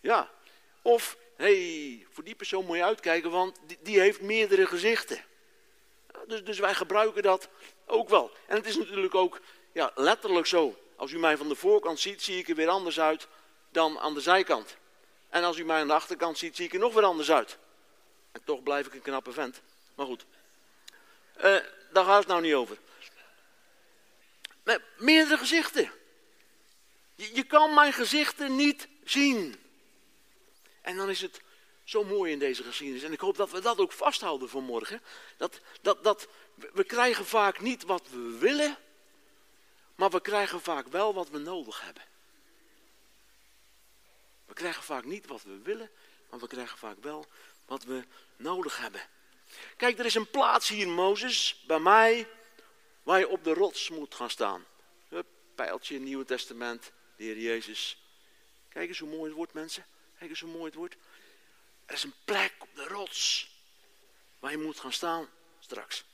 Ja, 0.00 0.30
of, 0.82 1.16
hé, 1.36 1.44
hey, 1.44 2.06
voor 2.10 2.24
die 2.24 2.34
persoon 2.34 2.64
moet 2.64 2.76
je 2.76 2.84
uitkijken, 2.84 3.30
want 3.30 3.58
die, 3.66 3.78
die 3.82 4.00
heeft 4.00 4.20
meerdere 4.20 4.66
gezichten. 4.66 5.24
Dus, 6.26 6.44
dus, 6.44 6.58
wij 6.58 6.74
gebruiken 6.74 7.22
dat 7.22 7.48
ook 7.86 8.08
wel. 8.08 8.30
En 8.46 8.56
het 8.56 8.66
is 8.66 8.76
natuurlijk 8.76 9.14
ook 9.14 9.40
ja, 9.72 9.90
letterlijk 9.94 10.46
zo. 10.46 10.78
Als 10.96 11.12
u 11.12 11.18
mij 11.18 11.36
van 11.36 11.48
de 11.48 11.54
voorkant 11.54 12.00
ziet, 12.00 12.22
zie 12.22 12.38
ik 12.38 12.48
er 12.48 12.54
weer 12.54 12.68
anders 12.68 13.00
uit 13.00 13.28
dan 13.70 13.98
aan 13.98 14.14
de 14.14 14.20
zijkant. 14.20 14.76
En 15.28 15.44
als 15.44 15.58
u 15.58 15.64
mij 15.64 15.80
aan 15.80 15.86
de 15.86 15.92
achterkant 15.92 16.38
ziet, 16.38 16.56
zie 16.56 16.64
ik 16.64 16.72
er 16.72 16.78
nog 16.78 16.94
weer 16.94 17.04
anders 17.04 17.30
uit. 17.30 17.58
En 18.32 18.40
toch 18.44 18.62
blijf 18.62 18.86
ik 18.86 18.94
een 18.94 19.02
knappe 19.02 19.32
vent. 19.32 19.60
Maar 19.94 20.06
goed, 20.06 20.24
uh, 21.36 21.42
daar 21.92 22.04
gaat 22.04 22.18
het 22.18 22.26
nou 22.26 22.40
niet 22.40 22.54
over. 22.54 22.78
Met 24.62 24.80
meerdere 24.96 25.38
gezichten. 25.38 25.90
Je 27.14 27.44
kan 27.44 27.74
mijn 27.74 27.92
gezichten 27.92 28.56
niet 28.56 28.88
zien. 29.04 29.60
En 30.82 30.96
dan 30.96 31.10
is 31.10 31.20
het 31.20 31.40
zo 31.84 32.04
mooi 32.04 32.32
in 32.32 32.38
deze 32.38 32.62
geschiedenis. 32.62 33.02
En 33.02 33.12
ik 33.12 33.20
hoop 33.20 33.36
dat 33.36 33.50
we 33.50 33.60
dat 33.60 33.78
ook 33.78 33.92
vasthouden 33.92 34.48
vanmorgen. 34.48 35.02
Dat, 35.36 35.60
dat, 35.80 36.04
dat 36.04 36.28
we 36.72 36.84
krijgen 36.84 37.26
vaak 37.26 37.60
niet 37.60 37.84
wat 37.84 38.08
we 38.10 38.38
willen, 38.38 38.76
maar 39.94 40.10
we 40.10 40.20
krijgen 40.20 40.60
vaak 40.60 40.88
wel 40.88 41.14
wat 41.14 41.30
we 41.30 41.38
nodig 41.38 41.80
hebben. 41.80 42.02
We 44.44 44.54
krijgen 44.54 44.82
vaak 44.82 45.04
niet 45.04 45.26
wat 45.26 45.42
we 45.42 45.58
willen, 45.62 45.90
maar 46.30 46.38
we 46.38 46.46
krijgen 46.46 46.78
vaak 46.78 46.96
wel 47.00 47.26
wat 47.64 47.84
we 47.84 48.04
nodig 48.36 48.78
hebben. 48.78 49.00
Kijk, 49.76 49.98
er 49.98 50.04
is 50.04 50.14
een 50.14 50.30
plaats 50.30 50.68
hier, 50.68 50.88
Mozes, 50.88 51.64
bij 51.66 51.78
mij, 51.78 52.28
waar 53.02 53.18
je 53.18 53.28
op 53.28 53.44
de 53.44 53.54
rots 53.54 53.90
moet 53.90 54.14
gaan 54.14 54.30
staan. 54.30 54.64
Hup, 55.08 55.26
pijltje, 55.54 55.98
Nieuwe 55.98 56.24
Testament, 56.24 56.92
de 57.16 57.24
Heer 57.24 57.38
Jezus. 57.38 58.02
Kijk 58.68 58.88
eens 58.88 58.98
hoe 58.98 59.08
mooi 59.08 59.24
het 59.24 59.32
wordt, 59.32 59.52
mensen. 59.52 59.86
Kijk 60.18 60.30
eens 60.30 60.40
hoe 60.40 60.50
mooi 60.50 60.64
het 60.64 60.74
wordt. 60.74 60.96
Er 61.86 61.94
is 61.94 62.02
een 62.02 62.14
plek 62.24 62.54
op 62.58 62.68
de 62.74 62.84
rots 62.84 63.50
waar 64.38 64.50
je 64.50 64.58
moet 64.58 64.80
gaan 64.80 64.92
staan 64.92 65.28
straks. 65.58 66.04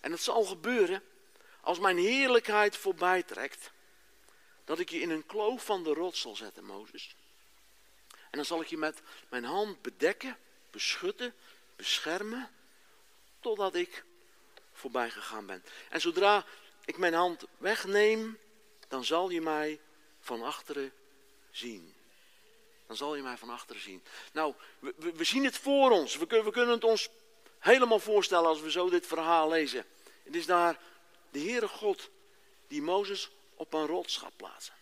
En 0.00 0.10
het 0.10 0.22
zal 0.22 0.44
gebeuren 0.44 1.02
als 1.60 1.78
mijn 1.78 1.98
heerlijkheid 1.98 2.76
voorbij 2.76 3.22
trekt, 3.22 3.70
dat 4.64 4.78
ik 4.78 4.90
je 4.90 5.00
in 5.00 5.10
een 5.10 5.26
kloof 5.26 5.64
van 5.64 5.82
de 5.82 5.92
rots 5.92 6.20
zal 6.20 6.36
zetten, 6.36 6.64
Mozes. 6.64 7.16
En 8.10 8.36
dan 8.36 8.44
zal 8.44 8.60
ik 8.60 8.66
je 8.66 8.76
met 8.76 9.00
mijn 9.28 9.44
hand 9.44 9.82
bedekken, 9.82 10.36
beschutten, 10.70 11.34
beschermen, 11.76 12.50
totdat 13.40 13.74
ik 13.74 14.04
voorbij 14.72 15.10
gegaan 15.10 15.46
ben. 15.46 15.64
En 15.88 16.00
zodra 16.00 16.44
ik 16.84 16.98
mijn 16.98 17.14
hand 17.14 17.44
wegneem, 17.58 18.38
dan 18.88 19.04
zal 19.04 19.30
je 19.30 19.40
mij 19.40 19.80
van 20.20 20.42
achteren 20.42 20.92
zien. 21.50 21.94
Dan 22.88 22.96
zal 22.96 23.16
je 23.16 23.22
mij 23.22 23.36
van 23.36 23.50
achteren 23.50 23.82
zien. 23.82 24.02
Nou, 24.32 24.54
we, 24.78 24.94
we, 25.14 25.24
zien 25.24 25.44
het 25.44 25.58
voor 25.58 25.90
ons. 25.90 26.16
We, 26.16 26.26
we 26.26 26.50
kunnen 26.50 26.74
het 26.74 26.84
ons 26.84 27.08
helemaal 27.58 27.98
voorstellen 27.98 28.48
als 28.48 28.60
we 28.60 28.70
zo 28.70 28.90
dit 28.90 29.06
verhaal 29.06 29.48
lezen. 29.48 29.84
Het 30.22 30.34
is 30.34 30.46
daar 30.46 30.78
de 31.30 31.38
Heere 31.38 31.68
God 31.68 32.10
die 32.68 32.82
Mozes 32.82 33.30
op 33.54 33.72
een 33.72 33.86
rots 33.86 34.16
gaat 34.16 34.36
plaatsen. 34.36 34.74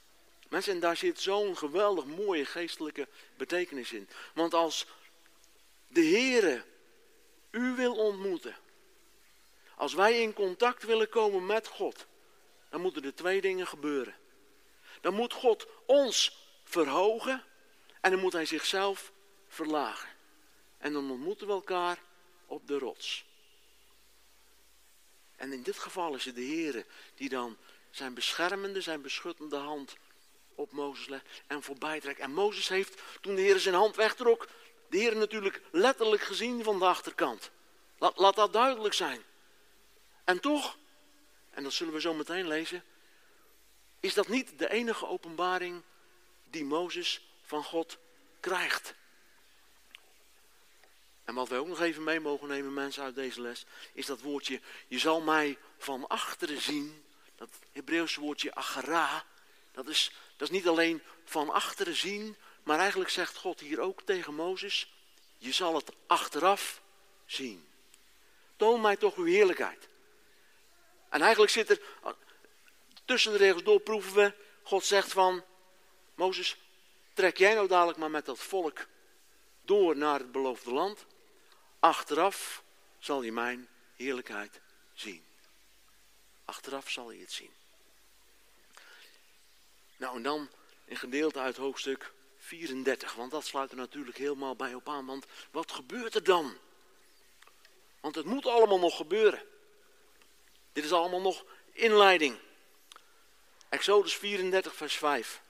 Mensen, 0.48 0.72
en 0.72 0.80
daar 0.80 0.96
zit 0.96 1.20
zo'n 1.20 1.56
geweldig 1.56 2.04
mooie 2.04 2.44
geestelijke 2.44 3.08
betekenis 3.36 3.92
in. 3.92 4.08
Want 4.34 4.54
als 4.54 4.86
de 5.88 6.04
Heere 6.04 6.64
u 7.50 7.74
wil 7.74 7.94
ontmoeten, 7.94 8.56
als 9.74 9.94
wij 9.94 10.20
in 10.20 10.32
contact 10.32 10.82
willen 10.82 11.08
komen 11.08 11.46
met 11.46 11.66
God, 11.66 12.06
dan 12.70 12.80
moeten 12.80 13.04
er 13.04 13.14
twee 13.14 13.40
dingen 13.40 13.66
gebeuren. 13.66 14.14
Dan 15.00 15.14
moet 15.14 15.32
God 15.32 15.66
ons 15.86 16.46
verhogen 16.64 17.44
en 18.06 18.12
dan 18.12 18.20
moet 18.20 18.32
Hij 18.32 18.46
zichzelf 18.46 19.12
verlagen. 19.48 20.08
En 20.78 20.92
dan 20.92 21.10
ontmoeten 21.10 21.46
we 21.46 21.52
elkaar 21.52 21.98
op 22.46 22.66
de 22.66 22.78
rots. 22.78 23.24
En 25.36 25.52
in 25.52 25.62
dit 25.62 25.78
geval 25.78 26.14
is 26.14 26.24
het 26.24 26.34
de 26.34 26.44
Heere 26.44 26.86
die 27.14 27.28
dan 27.28 27.56
zijn 27.90 28.14
beschermende, 28.14 28.80
zijn 28.80 29.02
beschuttende 29.02 29.56
hand 29.56 29.96
op 30.54 30.72
Mozes 30.72 31.06
legt 31.06 31.42
en 31.46 31.62
voorbij 31.62 32.00
trekt. 32.00 32.20
En 32.20 32.32
Mozes 32.32 32.68
heeft, 32.68 33.02
toen 33.20 33.34
de 33.34 33.40
Heer 33.40 33.58
zijn 33.58 33.74
hand 33.74 33.96
wegtrok, 33.96 34.48
de 34.88 34.98
Heer 34.98 35.16
natuurlijk 35.16 35.62
letterlijk 35.70 36.22
gezien 36.22 36.64
van 36.64 36.78
de 36.78 36.84
achterkant. 36.84 37.50
Laat, 37.98 38.18
laat 38.18 38.36
dat 38.36 38.52
duidelijk 38.52 38.94
zijn. 38.94 39.22
En 40.24 40.40
toch, 40.40 40.78
en 41.50 41.62
dat 41.62 41.72
zullen 41.72 41.92
we 41.92 42.00
zo 42.00 42.14
meteen 42.14 42.48
lezen, 42.48 42.84
is 44.00 44.14
dat 44.14 44.28
niet 44.28 44.58
de 44.58 44.70
enige 44.70 45.06
openbaring 45.06 45.82
die 46.50 46.64
Mozes 46.64 47.25
van 47.46 47.64
God 47.64 47.98
krijgt. 48.40 48.94
En 51.24 51.34
wat 51.34 51.48
wij 51.48 51.58
ook 51.58 51.66
nog 51.66 51.80
even 51.80 52.04
mee 52.04 52.20
mogen 52.20 52.48
nemen, 52.48 52.74
mensen, 52.74 53.02
uit 53.02 53.14
deze 53.14 53.40
les, 53.40 53.66
is 53.92 54.06
dat 54.06 54.20
woordje, 54.20 54.60
je 54.86 54.98
zal 54.98 55.20
mij 55.20 55.58
van 55.78 56.06
achteren 56.06 56.60
zien. 56.60 57.04
dat 57.36 57.48
Hebreeuwse 57.72 58.20
woordje 58.20 58.54
agara, 58.54 59.24
dat 59.72 59.88
is, 59.88 60.12
dat 60.36 60.48
is 60.48 60.56
niet 60.56 60.68
alleen 60.68 61.02
van 61.24 61.50
achteren 61.50 61.96
zien, 61.96 62.36
maar 62.62 62.78
eigenlijk 62.78 63.10
zegt 63.10 63.36
God 63.36 63.60
hier 63.60 63.80
ook 63.80 64.02
tegen 64.02 64.34
Mozes, 64.34 64.92
je 65.38 65.52
zal 65.52 65.74
het 65.74 65.92
achteraf 66.06 66.80
zien. 67.26 67.68
Toon 68.56 68.80
mij 68.80 68.96
toch 68.96 69.16
uw 69.16 69.24
heerlijkheid. 69.24 69.88
En 71.08 71.20
eigenlijk 71.20 71.52
zit 71.52 71.70
er, 71.70 71.80
tussen 73.04 73.32
de 73.32 73.38
regels 73.38 73.62
door 73.62 73.80
proeven 73.80 74.14
we, 74.14 74.34
God 74.62 74.84
zegt 74.84 75.12
van, 75.12 75.44
Mozes, 76.14 76.56
trek 77.16 77.36
jij 77.36 77.54
nou 77.54 77.68
dadelijk 77.68 77.98
maar 77.98 78.10
met 78.10 78.24
dat 78.24 78.38
volk 78.38 78.86
door 79.62 79.96
naar 79.96 80.18
het 80.18 80.32
beloofde 80.32 80.72
land. 80.72 81.06
Achteraf 81.78 82.62
zal 82.98 83.22
je 83.22 83.32
mijn 83.32 83.68
heerlijkheid 83.96 84.60
zien. 84.94 85.24
Achteraf 86.44 86.90
zal 86.90 87.10
je 87.10 87.20
het 87.20 87.32
zien. 87.32 87.50
Nou, 89.96 90.16
en 90.16 90.22
dan 90.22 90.48
een 90.86 90.96
gedeelte 90.96 91.38
uit 91.38 91.56
hoofdstuk 91.56 92.12
34, 92.38 93.14
want 93.14 93.30
dat 93.30 93.46
sluit 93.46 93.70
er 93.70 93.76
natuurlijk 93.76 94.16
helemaal 94.16 94.56
bij 94.56 94.74
op 94.74 94.88
aan. 94.88 95.06
Want 95.06 95.26
wat 95.50 95.72
gebeurt 95.72 96.14
er 96.14 96.24
dan? 96.24 96.56
Want 98.00 98.14
het 98.14 98.26
moet 98.26 98.46
allemaal 98.46 98.78
nog 98.78 98.96
gebeuren. 98.96 99.42
Dit 100.72 100.84
is 100.84 100.92
allemaal 100.92 101.20
nog 101.20 101.44
inleiding. 101.72 102.38
Exodus 103.68 104.16
34, 104.16 104.74
vers 104.74 104.96
5. 104.96 105.44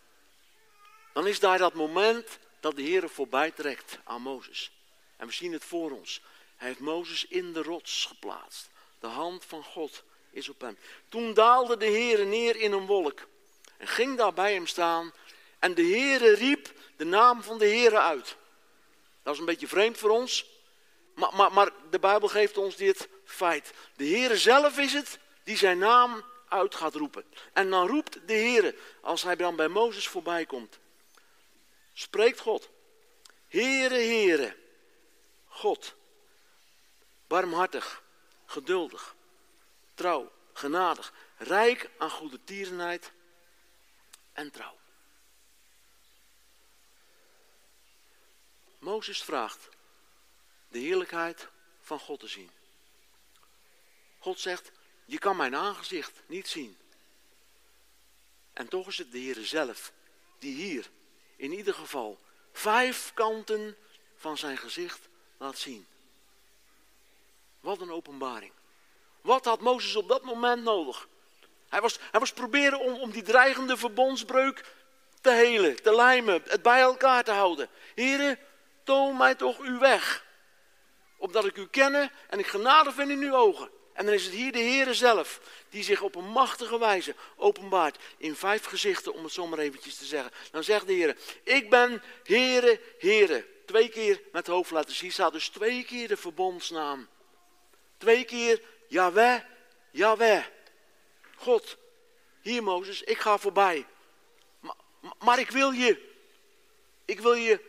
Dan 1.16 1.26
is 1.26 1.40
daar 1.40 1.58
dat 1.58 1.74
moment 1.74 2.38
dat 2.60 2.76
de 2.76 2.82
Heer 2.82 3.08
voorbij 3.08 3.50
trekt 3.50 3.98
aan 4.04 4.22
Mozes. 4.22 4.72
En 5.16 5.26
we 5.26 5.32
zien 5.32 5.52
het 5.52 5.64
voor 5.64 5.90
ons. 5.90 6.20
Hij 6.56 6.68
heeft 6.68 6.80
Mozes 6.80 7.26
in 7.26 7.52
de 7.52 7.62
rots 7.62 8.04
geplaatst. 8.04 8.68
De 9.00 9.06
hand 9.06 9.44
van 9.44 9.64
God 9.64 10.02
is 10.30 10.48
op 10.48 10.60
hem. 10.60 10.78
Toen 11.08 11.34
daalde 11.34 11.76
de 11.76 11.86
Heer 11.86 12.26
neer 12.26 12.56
in 12.56 12.72
een 12.72 12.86
wolk 12.86 13.28
en 13.76 13.86
ging 13.86 14.16
daar 14.16 14.32
bij 14.32 14.52
hem 14.52 14.66
staan. 14.66 15.12
En 15.58 15.74
de 15.74 15.82
Heere 15.82 16.34
riep 16.34 16.72
de 16.96 17.04
naam 17.04 17.42
van 17.42 17.58
de 17.58 17.66
Heere 17.66 18.00
uit. 18.00 18.36
Dat 19.22 19.34
is 19.34 19.40
een 19.40 19.46
beetje 19.46 19.68
vreemd 19.68 19.98
voor 19.98 20.10
ons, 20.10 20.46
maar, 21.14 21.34
maar, 21.34 21.52
maar 21.52 21.70
de 21.90 21.98
Bijbel 21.98 22.28
geeft 22.28 22.58
ons 22.58 22.76
dit 22.76 23.08
feit. 23.24 23.72
De 23.94 24.06
Heere 24.06 24.36
zelf 24.36 24.78
is 24.78 24.92
het 24.92 25.18
die 25.44 25.56
zijn 25.56 25.78
naam 25.78 26.24
uit 26.48 26.74
gaat 26.74 26.94
roepen. 26.94 27.24
En 27.52 27.70
dan 27.70 27.86
roept 27.86 28.18
de 28.26 28.34
Heere, 28.34 28.74
als 29.00 29.22
hij 29.22 29.36
dan 29.36 29.56
bij 29.56 29.68
Mozes 29.68 30.08
voorbij 30.08 30.46
komt, 30.46 30.78
spreekt 31.96 32.40
God. 32.40 32.70
Heere, 33.46 33.94
Heere, 33.94 34.56
God, 35.44 35.94
barmhartig, 37.26 38.02
geduldig, 38.46 39.16
trouw, 39.94 40.32
genadig, 40.52 41.12
rijk 41.36 41.90
aan 41.98 42.10
goede 42.10 42.44
tierenheid 42.44 43.12
en 44.32 44.50
trouw. 44.50 44.78
Mozes 48.78 49.22
vraagt 49.22 49.68
de 50.68 50.78
heerlijkheid 50.78 51.48
van 51.80 51.98
God 51.98 52.20
te 52.20 52.28
zien. 52.28 52.50
God 54.18 54.40
zegt, 54.40 54.72
je 55.04 55.18
kan 55.18 55.36
mijn 55.36 55.56
aangezicht 55.56 56.22
niet 56.26 56.48
zien. 56.48 56.78
En 58.52 58.68
toch 58.68 58.86
is 58.86 58.98
het 58.98 59.12
de 59.12 59.18
Heer 59.18 59.44
zelf 59.44 59.92
die 60.38 60.54
hier 60.54 60.90
in 61.36 61.52
ieder 61.52 61.74
geval 61.74 62.18
vijf 62.52 63.10
kanten 63.14 63.76
van 64.16 64.38
zijn 64.38 64.56
gezicht 64.56 65.08
laat 65.38 65.58
zien. 65.58 65.86
Wat 67.60 67.80
een 67.80 67.92
openbaring. 67.92 68.52
Wat 69.20 69.44
had 69.44 69.60
Mozes 69.60 69.96
op 69.96 70.08
dat 70.08 70.22
moment 70.22 70.62
nodig? 70.62 71.08
Hij 71.68 71.80
was, 71.80 71.98
hij 72.10 72.20
was 72.20 72.32
proberen 72.32 72.80
om, 72.80 72.94
om 72.94 73.10
die 73.10 73.22
dreigende 73.22 73.76
verbondsbreuk 73.76 74.74
te 75.20 75.30
helen, 75.30 75.82
te 75.82 75.94
lijmen, 75.94 76.42
het 76.44 76.62
bij 76.62 76.80
elkaar 76.80 77.24
te 77.24 77.30
houden. 77.30 77.68
Heren, 77.94 78.38
toon 78.84 79.16
mij 79.16 79.34
toch 79.34 79.58
uw 79.58 79.78
weg. 79.78 80.24
Opdat 81.16 81.44
ik 81.44 81.56
u 81.56 81.66
kenne 81.66 82.10
en 82.28 82.38
ik 82.38 82.46
genade 82.46 82.92
vind 82.92 83.10
in 83.10 83.22
uw 83.22 83.34
ogen. 83.34 83.70
En 83.96 84.04
dan 84.04 84.14
is 84.14 84.24
het 84.24 84.34
hier 84.34 84.52
de 84.52 84.58
Heere 84.58 84.94
zelf 84.94 85.40
die 85.68 85.82
zich 85.82 86.00
op 86.00 86.14
een 86.14 86.28
machtige 86.28 86.78
wijze 86.78 87.14
openbaart 87.36 87.98
in 88.16 88.36
vijf 88.36 88.64
gezichten, 88.64 89.12
om 89.12 89.24
het 89.24 89.32
zomaar 89.32 89.58
eventjes 89.58 89.96
te 89.96 90.04
zeggen. 90.04 90.32
Dan 90.50 90.64
zegt 90.64 90.86
de 90.86 90.92
Heer, 90.92 91.16
ik 91.42 91.70
ben 91.70 92.02
Heere, 92.22 92.80
Heere. 92.98 93.46
Twee 93.66 93.88
keer 93.88 94.20
met 94.32 94.46
hoofd 94.46 94.70
laten 94.70 94.94
zien, 94.94 95.12
staat 95.12 95.32
dus 95.32 95.48
twee 95.48 95.84
keer 95.84 96.08
de 96.08 96.16
verbondsnaam. 96.16 97.08
Twee 97.98 98.24
keer 98.24 98.62
Yahweh, 98.88 99.40
Yahweh. 99.90 100.44
God, 101.36 101.76
hier 102.40 102.62
Mozes, 102.62 103.02
ik 103.02 103.18
ga 103.18 103.38
voorbij. 103.38 103.86
Maar, 104.60 104.74
maar 105.18 105.38
ik 105.38 105.50
wil 105.50 105.70
je, 105.70 106.14
ik 107.04 107.20
wil 107.20 107.34
je 107.34 107.60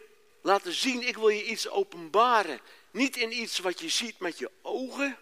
laten 0.42 0.74
zien, 0.74 1.08
ik 1.08 1.16
wil 1.16 1.30
je 1.30 1.46
iets 1.46 1.70
openbaren. 1.70 2.60
Niet 2.92 3.18
in 3.18 3.42
iets 3.42 3.60
wat 3.60 3.80
je 3.80 3.90
ziet 3.90 4.20
met 4.20 4.38
je 4.38 4.52
ogen, 4.62 5.18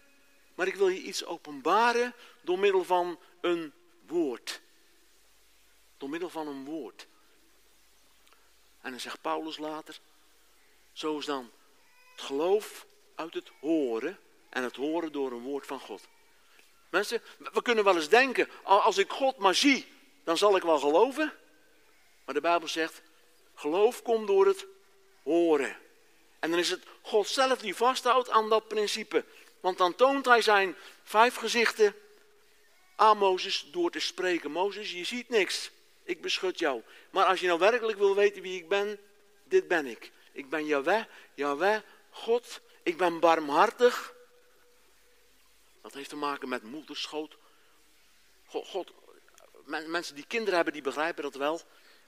maar 0.56 0.68
ik 0.68 0.76
wil 0.76 0.88
je 0.88 1.02
iets 1.02 1.26
openbaren 1.26 2.14
door 2.42 2.60
middel 2.60 2.84
van 2.84 3.20
een 3.42 3.74
woord. 4.08 4.62
Door 5.98 6.10
middel 6.10 6.30
van 6.30 6.48
een 6.48 6.66
woord. 6.66 7.08
En 8.82 8.92
dan 8.92 9.00
zegt 9.00 9.22
Paulus 9.22 9.58
later, 9.58 10.00
zo 10.94 11.18
is 11.18 11.26
dan 11.26 11.52
het 12.12 12.22
geloof 12.22 12.86
uit 13.16 13.34
het 13.34 13.52
horen 13.60 14.20
en 14.50 14.64
het 14.64 14.76
horen 14.76 15.12
door 15.12 15.32
een 15.32 15.44
woord 15.44 15.66
van 15.66 15.80
God. 15.80 16.08
Mensen, 16.90 17.22
we 17.38 17.62
kunnen 17.62 17.84
wel 17.84 17.96
eens 17.96 18.10
denken, 18.10 18.50
als 18.64 18.98
ik 18.98 19.12
God 19.12 19.38
maar 19.38 19.56
zie, 19.56 19.88
dan 20.24 20.38
zal 20.38 20.56
ik 20.56 20.64
wel 20.64 20.80
geloven. 20.80 21.34
Maar 22.26 22.36
de 22.36 22.42
Bijbel 22.42 22.68
zegt, 22.68 23.02
geloof 23.56 24.02
komt 24.02 24.28
door 24.28 24.46
het 24.46 24.66
horen. 25.24 25.78
En 26.40 26.50
dan 26.50 26.60
is 26.60 26.70
het 26.70 26.84
God 27.02 27.28
zelf 27.28 27.60
die 27.60 27.76
vasthoudt 27.76 28.30
aan 28.30 28.50
dat 28.50 28.68
principe. 28.68 29.26
Want 29.66 29.78
dan 29.78 29.96
toont 29.96 30.26
hij 30.26 30.42
zijn 30.42 30.76
vijf 31.04 31.36
gezichten 31.36 31.96
aan 32.96 33.18
Mozes 33.18 33.68
door 33.72 33.92
te 33.92 34.00
spreken. 34.00 34.52
Mozes, 34.52 34.92
je 34.92 35.04
ziet 35.04 35.30
niks. 35.30 35.72
Ik 36.04 36.22
beschut 36.22 36.60
jou. 36.60 36.82
Maar 37.10 37.26
als 37.26 37.40
je 37.40 37.48
nou 37.48 37.60
werkelijk 37.60 37.98
wil 37.98 38.16
weten 38.16 38.42
wie 38.42 38.58
ik 38.62 38.70
ben, 38.70 39.00
dit 39.44 39.68
ben 39.68 39.86
ik. 39.86 40.12
Ik 40.32 40.50
ben 40.50 40.66
Yahweh, 40.66 41.04
Yahweh, 41.34 41.80
God. 42.10 42.62
Ik 42.84 42.98
ben 42.98 43.20
barmhartig. 43.20 44.14
Dat 45.82 45.94
heeft 45.94 46.10
te 46.10 46.16
maken 46.16 46.50
met 46.50 46.64
moederschoot. 46.64 47.38
God, 48.46 48.68
God 48.68 48.92
mensen 49.66 50.16
die 50.16 50.26
kinderen 50.28 50.56
hebben, 50.56 50.74
die 50.74 50.82
begrijpen 50.82 51.24
dat 51.24 51.36
wel. 51.36 51.62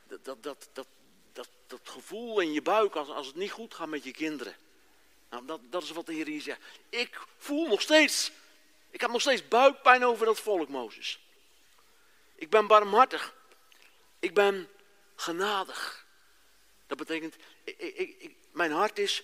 Dat, 0.07 0.25
dat, 0.25 0.43
dat, 0.43 0.69
dat, 0.73 0.87
dat, 1.33 1.49
dat 1.67 1.81
gevoel 1.83 2.39
in 2.39 2.53
je 2.53 2.61
buik 2.61 2.95
als, 2.95 3.09
als 3.09 3.27
het 3.27 3.35
niet 3.35 3.51
goed 3.51 3.73
gaat 3.73 3.87
met 3.87 4.03
je 4.03 4.11
kinderen. 4.11 4.55
Nou, 5.29 5.45
dat, 5.45 5.59
dat 5.63 5.83
is 5.83 5.91
wat 5.91 6.05
de 6.05 6.13
Heer 6.13 6.27
hier 6.27 6.41
zegt. 6.41 6.61
Ik 6.89 7.19
voel 7.37 7.67
nog 7.67 7.81
steeds, 7.81 8.31
ik 8.89 9.01
heb 9.01 9.11
nog 9.11 9.21
steeds 9.21 9.47
buikpijn 9.47 10.05
over 10.05 10.25
dat 10.25 10.39
volk, 10.39 10.69
Mozes. 10.69 11.19
Ik 12.35 12.49
ben 12.49 12.67
barmhartig. 12.67 13.35
Ik 14.19 14.33
ben 14.33 14.69
genadig. 15.15 16.05
Dat 16.87 16.97
betekent, 16.97 17.35
ik, 17.63 18.35
mijn 18.51 18.71
hart 18.71 18.99
is, 18.99 19.23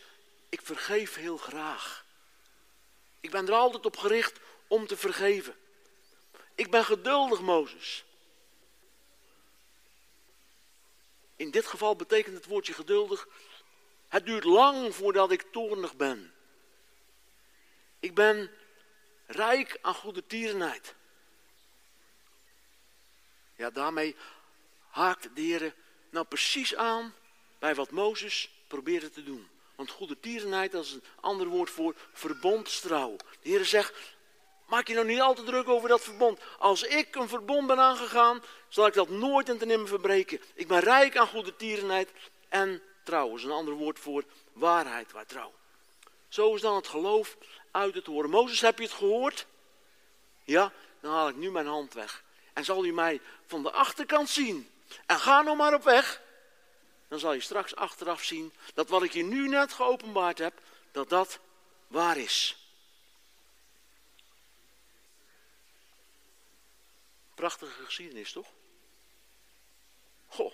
ik 0.49 0.61
vergeef 0.61 1.15
heel 1.15 1.37
graag. 1.37 2.05
Ik 3.19 3.31
ben 3.31 3.47
er 3.47 3.53
altijd 3.53 3.85
op 3.85 3.97
gericht 3.97 4.39
om 4.67 4.87
te 4.87 4.97
vergeven. 4.97 5.55
Ik 6.55 6.71
ben 6.71 6.85
geduldig, 6.85 7.41
Mozes. 7.41 8.03
In 11.35 11.51
dit 11.51 11.67
geval 11.67 11.95
betekent 11.95 12.35
het 12.35 12.45
woordje 12.45 12.73
geduldig 12.73 13.27
het 14.13 14.25
duurt 14.25 14.43
lang 14.43 14.95
voordat 14.95 15.31
ik 15.31 15.45
toornig 15.51 15.95
ben. 15.95 16.33
Ik 17.99 18.13
ben 18.13 18.51
rijk 19.25 19.77
aan 19.81 19.93
goede 19.93 20.25
tierenheid. 20.25 20.95
Ja, 23.55 23.69
daarmee 23.69 24.15
haakt 24.89 25.35
de 25.35 25.41
Heer 25.41 25.75
nou 26.09 26.25
precies 26.25 26.75
aan 26.75 27.13
bij 27.59 27.75
wat 27.75 27.91
Mozes 27.91 28.49
probeerde 28.67 29.09
te 29.09 29.23
doen. 29.23 29.47
Want 29.75 29.89
goede 29.89 30.19
tierenheid, 30.19 30.73
is 30.73 30.91
een 30.91 31.03
ander 31.19 31.47
woord 31.47 31.69
voor 31.69 31.95
verbondstrouw. 32.11 33.15
De 33.15 33.49
Heer 33.49 33.65
zegt, 33.65 33.93
maak 34.67 34.87
je 34.87 34.93
nou 34.93 35.07
niet 35.07 35.21
al 35.21 35.33
te 35.33 35.43
druk 35.43 35.67
over 35.67 35.89
dat 35.89 36.03
verbond. 36.03 36.39
Als 36.57 36.83
ik 36.83 37.15
een 37.15 37.29
verbond 37.29 37.67
ben 37.67 37.79
aangegaan, 37.79 38.43
zal 38.67 38.87
ik 38.87 38.93
dat 38.93 39.09
nooit 39.09 39.49
en 39.49 39.57
ten 39.57 39.67
nimmer 39.67 39.87
verbreken. 39.87 40.41
Ik 40.53 40.67
ben 40.67 40.79
rijk 40.79 41.17
aan 41.17 41.27
goede 41.27 41.55
tierenheid 41.55 42.11
en 42.49 42.81
trouw 43.03 43.35
is 43.35 43.43
een 43.43 43.51
ander 43.51 43.73
woord 43.73 43.99
voor 43.99 44.23
waarheid, 44.53 45.11
waar 45.11 45.25
trouw. 45.25 45.53
Zo 46.27 46.55
is 46.55 46.61
dan 46.61 46.75
het 46.75 46.87
geloof 46.87 47.37
uit 47.71 47.95
het 47.95 48.05
horen. 48.05 48.29
Mozes, 48.29 48.61
heb 48.61 48.77
je 48.77 48.83
het 48.83 48.93
gehoord? 48.93 49.45
Ja, 50.43 50.71
dan 50.99 51.13
haal 51.13 51.27
ik 51.27 51.35
nu 51.35 51.51
mijn 51.51 51.67
hand 51.67 51.93
weg. 51.93 52.23
En 52.53 52.65
zal 52.65 52.85
u 52.85 52.91
mij 52.91 53.21
van 53.45 53.63
de 53.63 53.71
achterkant 53.71 54.29
zien. 54.29 54.69
En 55.05 55.19
ga 55.19 55.41
nou 55.41 55.57
maar 55.57 55.73
op 55.73 55.83
weg. 55.83 56.21
Dan 57.07 57.19
zal 57.19 57.33
je 57.33 57.39
straks 57.39 57.75
achteraf 57.75 58.23
zien 58.23 58.53
dat 58.73 58.89
wat 58.89 59.03
ik 59.03 59.13
je 59.13 59.23
nu 59.23 59.47
net 59.47 59.73
geopenbaard 59.73 60.37
heb, 60.37 60.53
dat 60.91 61.09
dat 61.09 61.39
waar 61.87 62.17
is. 62.17 62.63
prachtige 67.43 67.83
geschiedenis, 67.83 68.31
toch? 68.31 68.47
Goh, 70.27 70.53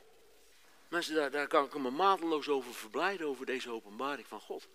mensen, 0.89 1.31
daar, 1.31 1.47
kan 1.47 1.65
ik 1.65 1.73
me 1.73 1.89
mateloos 1.89 2.47
over 2.47 2.73
verblijden, 2.73 3.27
over 3.27 3.45
deze 3.45 3.71
openbaring 3.71 4.27
van 4.27 4.39
God. 4.39 4.67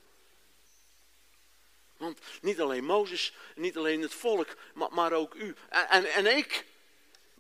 Want 1.97 2.19
niet 2.41 2.61
alleen 2.61 2.85
Mozes, 2.85 3.35
niet 3.55 3.77
alleen 3.77 4.03
het 4.03 4.15
volk, 4.15 4.49
maar, 4.75 4.93
maar 4.93 5.13
ook 5.13 5.35
u 5.35 5.55
en, 5.69 5.89
en, 5.89 6.05
en 6.05 6.37
ik. 6.37 6.65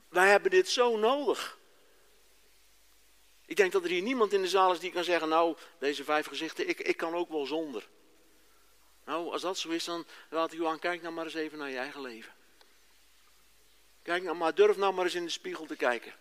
Wij 0.09 0.29
hebben 0.29 0.51
dit 0.51 0.69
zo 0.69 0.97
nodig. 0.97 1.59
Ik 3.47 3.57
denk 3.57 3.73
dat 3.73 3.85
er 3.85 3.91
hier 3.91 4.03
niemand 4.03 4.33
in 4.33 4.43
de 4.43 4.49
zaal 4.49 4.73
is 4.73 4.79
die 4.79 4.93
kan 4.93 5.05
zeggen, 5.05 5.29
nou, 5.29 5.57
deze 5.79 6.05
vijf 6.05 6.27
gezichten, 6.27 6.69
ik, 6.69 6.81
ik 6.81 6.97
kan 6.97 7.15
ook 7.15 7.29
wel 7.29 7.47
zonder. 7.47 7.89
Nou, 9.05 9.33
als 9.33 9.43
dat 9.43 9.59
zo 9.59 9.69
is, 9.69 9.85
dan 9.85 10.07
laat 10.31 10.53
ik 10.53 10.59
u 10.59 10.67
aan, 10.67 10.79
kijk 10.79 11.03
nou 11.03 11.15
maar 11.15 11.25
eens 11.25 11.35
even 11.35 11.59
naar 11.59 11.71
je 11.71 11.77
eigen 11.77 12.01
leven. 12.01 12.33
Kijk 14.03 14.23
nou 14.23 14.37
maar, 14.37 14.55
durf 14.55 14.77
nou 14.77 14.95
maar 14.95 15.05
eens 15.05 15.15
in 15.15 15.25
de 15.25 15.31
spiegel 15.31 15.67
te 15.67 15.77
kijken. 15.77 16.15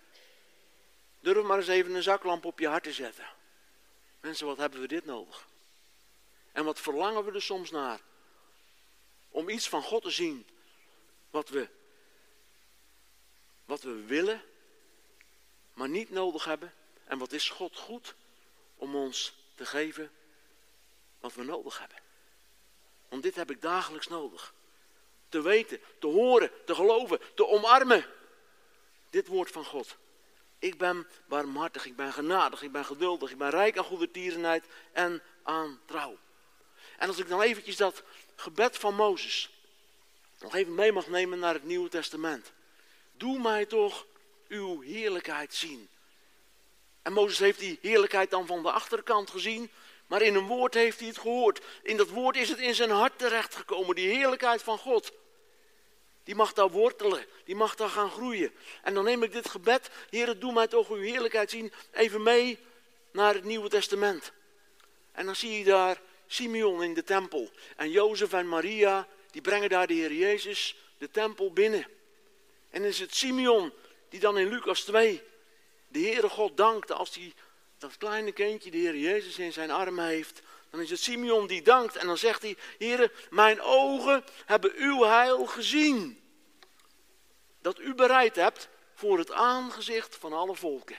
Durf 1.24 1.44
maar 1.44 1.58
eens 1.58 1.68
even 1.68 1.94
een 1.94 2.04
zaklamp 2.04 2.46
op 2.46 2.60
je 2.60 2.68
hart 2.68 2.84
te 2.84 2.94
zetten. 2.94 3.28
Mensen, 4.20 4.46
wat 4.46 4.58
hebben 4.58 4.82
we 4.82 4.88
dit 4.88 5.06
nodig? 5.06 5.48
En 6.52 6.66
wat 6.66 6.80
verlangen 6.80 7.26
we 7.26 7.32
er 7.32 7.42
soms 7.42 7.72
naar? 7.72 8.00
Om 9.30 9.50
iets 9.50 9.70
van 9.70 9.82
God 9.82 10.04
te 10.04 10.10
zien 10.10 10.48
wat 11.30 11.50
we, 11.50 11.70
wat 13.66 13.82
we 13.82 14.06
willen, 14.06 14.42
maar 15.74 15.90
niet 15.90 16.10
nodig 16.10 16.46
hebben. 16.46 16.74
En 17.06 17.18
wat 17.18 17.32
is 17.32 17.50
God 17.50 17.78
goed 17.78 18.16
om 18.76 18.96
ons 18.96 19.34
te 19.56 19.66
geven 19.66 20.12
wat 21.20 21.34
we 21.34 21.44
nodig 21.44 21.80
hebben? 21.80 21.98
Want 23.10 23.24
dit 23.24 23.36
heb 23.36 23.52
ik 23.52 23.62
dagelijks 23.62 24.08
nodig. 24.08 24.54
Te 25.30 25.42
weten, 25.42 25.82
te 26.00 26.08
horen, 26.08 26.52
te 26.66 26.76
geloven, 26.76 27.20
te 27.36 27.48
omarmen. 27.48 28.06
Dit 29.10 29.28
woord 29.28 29.52
van 29.52 29.66
God. 29.66 29.98
Ik 30.64 30.78
ben 30.78 31.08
barmhartig, 31.28 31.86
ik 31.86 31.96
ben 31.96 32.14
genadig, 32.14 32.62
ik 32.62 32.72
ben 32.72 32.86
geduldig, 32.86 33.32
ik 33.32 33.38
ben 33.38 33.50
rijk 33.50 33.78
aan 33.78 33.84
goede 33.84 34.12
tierenheid 34.12 34.66
en 34.92 35.22
aan 35.44 35.80
trouw. 35.86 36.18
En 36.98 37.08
als 37.08 37.18
ik 37.18 37.28
dan 37.28 37.42
eventjes 37.42 37.78
dat 37.78 38.04
gebed 38.36 38.78
van 38.78 38.96
Mozes 38.96 39.50
nog 40.40 40.56
even 40.56 40.76
mee 40.76 40.92
mag 40.92 41.08
nemen 41.08 41.40
naar 41.40 41.54
het 41.54 41.64
Nieuwe 41.64 41.90
Testament. 41.90 42.52
Doe 43.18 43.40
mij 43.40 43.66
toch 43.66 44.06
uw 44.48 44.82
heerlijkheid 44.82 45.54
zien. 45.54 45.90
En 47.02 47.14
Mozes 47.14 47.40
heeft 47.40 47.60
die 47.60 47.80
heerlijkheid 47.82 48.30
dan 48.30 48.48
van 48.48 48.62
de 48.62 48.72
achterkant 48.72 49.30
gezien, 49.30 49.70
maar 50.08 50.22
in 50.22 50.36
een 50.36 50.48
woord 50.48 50.74
heeft 50.74 51.00
hij 51.00 51.08
het 51.08 51.18
gehoord. 51.18 51.62
In 51.82 51.98
dat 51.98 52.10
woord 52.10 52.36
is 52.36 52.50
het 52.50 52.60
in 52.60 52.76
zijn 52.76 52.92
hart 52.92 53.18
terechtgekomen, 53.18 53.96
die 53.96 54.16
heerlijkheid 54.16 54.62
van 54.62 54.78
God. 54.78 55.12
Die 56.24 56.36
mag 56.36 56.54
daar 56.54 56.70
wortelen, 56.70 57.26
die 57.46 57.56
mag 57.56 57.76
daar 57.76 57.90
gaan 57.90 58.10
groeien. 58.10 58.52
En 58.82 58.94
dan 58.94 59.04
neem 59.04 59.24
ik 59.24 59.32
dit 59.32 59.50
gebed, 59.50 59.90
Heer, 60.10 60.40
doe 60.40 60.54
mij 60.54 60.68
toch 60.68 60.90
uw 60.90 61.02
heerlijkheid 61.02 61.50
zien, 61.50 61.74
even 61.92 62.24
mee 62.24 62.60
naar 63.12 63.34
het 63.34 63.44
Nieuwe 63.44 63.70
Testament. 63.70 64.32
En 65.12 65.26
dan 65.26 65.36
zie 65.36 65.58
je 65.58 65.64
daar 65.64 66.02
Simeon 66.28 66.84
in 66.84 66.94
de 66.94 67.04
tempel. 67.04 67.52
En 67.76 67.92
Jozef 67.92 68.34
en 68.34 68.48
Maria, 68.48 69.08
die 69.32 69.42
brengen 69.42 69.70
daar 69.70 69.88
de 69.88 69.94
Heer 69.94 70.14
Jezus 70.14 70.76
de 70.98 71.10
tempel 71.12 71.54
binnen. 71.54 71.88
En 72.70 72.84
is 72.84 73.00
het 73.00 73.16
Simeon 73.16 73.74
die 74.10 74.20
dan 74.20 74.38
in 74.38 74.50
Lucas 74.50 74.82
2 74.82 75.22
de 75.88 76.00
Heere 76.00 76.30
God 76.30 76.58
dankt 76.58 76.92
als 76.92 77.16
hij 77.16 77.34
dat 77.78 77.98
kleine 77.98 78.32
kindje, 78.32 78.72
de 78.72 78.78
Heer 78.78 78.98
Jezus, 78.98 79.40
in 79.40 79.54
zijn 79.54 79.72
armen 79.72 80.06
heeft. 80.06 80.42
Dan 80.74 80.82
is 80.82 80.90
het 80.90 81.00
Simeon 81.00 81.48
die 81.48 81.62
dankt 81.62 81.96
en 81.96 82.08
dan 82.08 82.18
zegt 82.18 82.42
hij, 82.42 82.58
Heere, 82.78 83.12
mijn 83.30 83.62
ogen 83.62 84.24
hebben 84.46 84.72
uw 84.76 85.04
heil 85.04 85.46
gezien. 85.46 86.22
Dat 87.62 87.80
u 87.80 87.94
bereid 87.94 88.36
hebt 88.36 88.70
voor 88.94 89.18
het 89.18 89.32
aangezicht 89.32 90.16
van 90.16 90.34
alle 90.34 90.56
volken. 90.56 90.98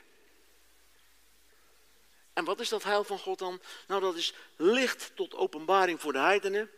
En 2.32 2.44
wat 2.44 2.60
is 2.60 2.68
dat 2.68 2.82
heil 2.82 3.04
van 3.04 3.18
God 3.18 3.38
dan? 3.38 3.60
Nou, 3.86 4.00
dat 4.00 4.16
is 4.16 4.34
licht 4.56 5.12
tot 5.14 5.34
openbaring 5.34 6.00
voor 6.00 6.12
de 6.12 6.18
heidenen. 6.18 6.70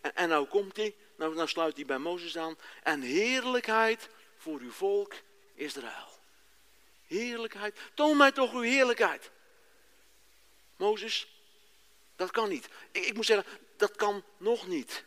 En, 0.00 0.14
en 0.14 0.28
nou 0.28 0.46
komt 0.46 0.76
hij, 0.76 0.94
nou, 1.16 1.34
nou 1.34 1.48
sluit 1.48 1.76
hij 1.76 1.84
bij 1.84 1.98
Mozes 1.98 2.38
aan. 2.38 2.58
En 2.82 3.00
heerlijkheid 3.00 4.08
voor 4.36 4.60
uw 4.60 4.72
volk 4.72 5.14
Israël. 5.54 6.18
Heerlijkheid. 7.06 7.78
Toon 7.94 8.16
mij 8.16 8.32
toch 8.32 8.52
uw 8.52 8.60
heerlijkheid. 8.60 9.30
Mozes, 10.76 11.33
dat 12.16 12.30
kan 12.30 12.48
niet. 12.48 12.68
Ik, 12.92 13.06
ik 13.06 13.14
moet 13.14 13.26
zeggen, 13.26 13.46
dat 13.76 13.96
kan 13.96 14.24
nog 14.36 14.66
niet. 14.66 15.04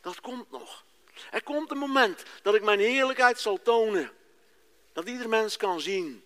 Dat 0.00 0.20
komt 0.20 0.50
nog. 0.50 0.84
Er 1.30 1.42
komt 1.42 1.70
een 1.70 1.78
moment 1.78 2.22
dat 2.42 2.54
ik 2.54 2.62
mijn 2.62 2.78
heerlijkheid 2.78 3.40
zal 3.40 3.62
tonen. 3.62 4.12
Dat 4.92 5.08
ieder 5.08 5.28
mens 5.28 5.56
kan 5.56 5.80
zien 5.80 6.24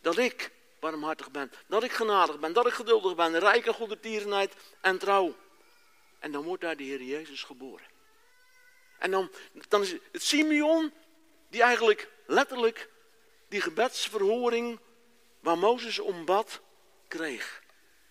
dat 0.00 0.18
ik 0.18 0.50
barmhartig 0.80 1.30
ben. 1.30 1.52
Dat 1.66 1.84
ik 1.84 1.92
genadig 1.92 2.38
ben, 2.38 2.52
dat 2.52 2.66
ik 2.66 2.72
geduldig 2.72 3.14
ben, 3.14 3.38
rijk 3.38 3.68
aan 3.68 3.74
goede 3.74 4.00
tierenheid 4.00 4.54
en 4.80 4.98
trouw. 4.98 5.36
En 6.18 6.32
dan 6.32 6.42
wordt 6.42 6.62
daar 6.62 6.76
de 6.76 6.82
Heer 6.82 7.02
Jezus 7.02 7.42
geboren. 7.42 7.86
En 8.98 9.10
dan, 9.10 9.30
dan 9.68 9.82
is 9.82 9.92
het 10.12 10.22
Simeon 10.22 10.92
die 11.48 11.62
eigenlijk 11.62 12.10
letterlijk 12.26 12.90
die 13.48 13.60
gebedsverhoring 13.60 14.80
waar 15.40 15.58
Mozes 15.58 15.98
om 15.98 16.24
bad, 16.24 16.60
kreeg. 17.08 17.62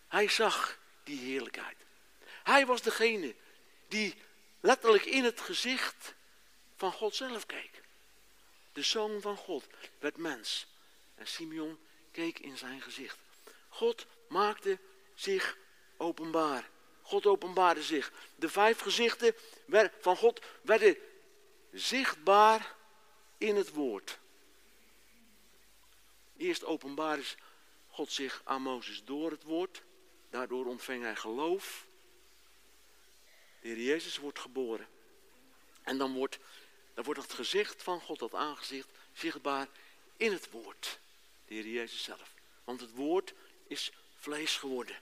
Hij 0.08 0.30
zag 0.30 0.78
die 1.04 1.20
heerlijkheid. 1.20 1.78
Hij 2.44 2.66
was 2.66 2.82
degene 2.82 3.36
die 3.88 4.16
letterlijk 4.60 5.06
in 5.06 5.24
het 5.24 5.42
gezicht 5.42 6.16
van 6.76 6.92
God 6.92 7.16
zelf 7.16 7.46
keek. 7.46 7.82
De 8.74 8.82
zoon 8.84 9.22
van 9.22 9.38
God 9.38 9.68
werd 10.00 10.18
mens. 10.18 10.68
En 11.16 11.28
Simeon 11.28 11.80
keek 12.12 12.40
in 12.40 12.58
zijn 12.58 12.82
gezicht. 12.82 13.18
God 13.70 14.06
maakte 14.28 14.80
zich 15.16 15.58
openbaar. 15.98 16.70
God 17.02 17.26
openbaarde 17.26 17.84
zich. 17.84 18.12
De 18.36 18.50
vijf 18.50 18.80
gezichten 18.80 19.36
van 20.00 20.18
God 20.18 20.46
werden 20.62 20.98
zichtbaar 21.72 22.76
in 23.38 23.56
het 23.56 23.74
woord. 23.74 24.20
Eerst 26.38 26.66
openbaar 26.66 27.20
is 27.20 27.36
God 27.88 28.12
zich 28.12 28.42
aan 28.44 28.62
Mozes 28.62 29.04
door 29.04 29.32
het 29.32 29.44
woord. 29.44 29.82
Daardoor 30.30 30.66
ontving 30.66 31.04
hij 31.04 31.16
geloof. 31.16 31.86
De 33.62 33.68
Heer 33.68 33.80
Jezus 33.80 34.18
wordt 34.18 34.40
geboren. 34.40 34.88
En 35.84 35.98
dan 35.98 36.14
wordt, 36.14 36.40
dan 36.94 37.04
wordt 37.04 37.22
het 37.22 37.34
gezicht 37.34 37.84
van 37.84 38.02
God, 38.02 38.20
dat 38.20 38.34
aangezicht, 38.34 38.88
zichtbaar 39.14 39.68
in 40.18 40.32
het 40.32 40.52
woord. 40.52 41.00
De 41.48 41.54
Heer 41.54 41.68
Jezus 41.68 42.04
zelf. 42.04 42.34
Want 42.64 42.82
het 42.82 42.92
woord 42.92 43.34
is 43.68 43.92
vlees 44.18 44.58
geworden. 44.58 44.96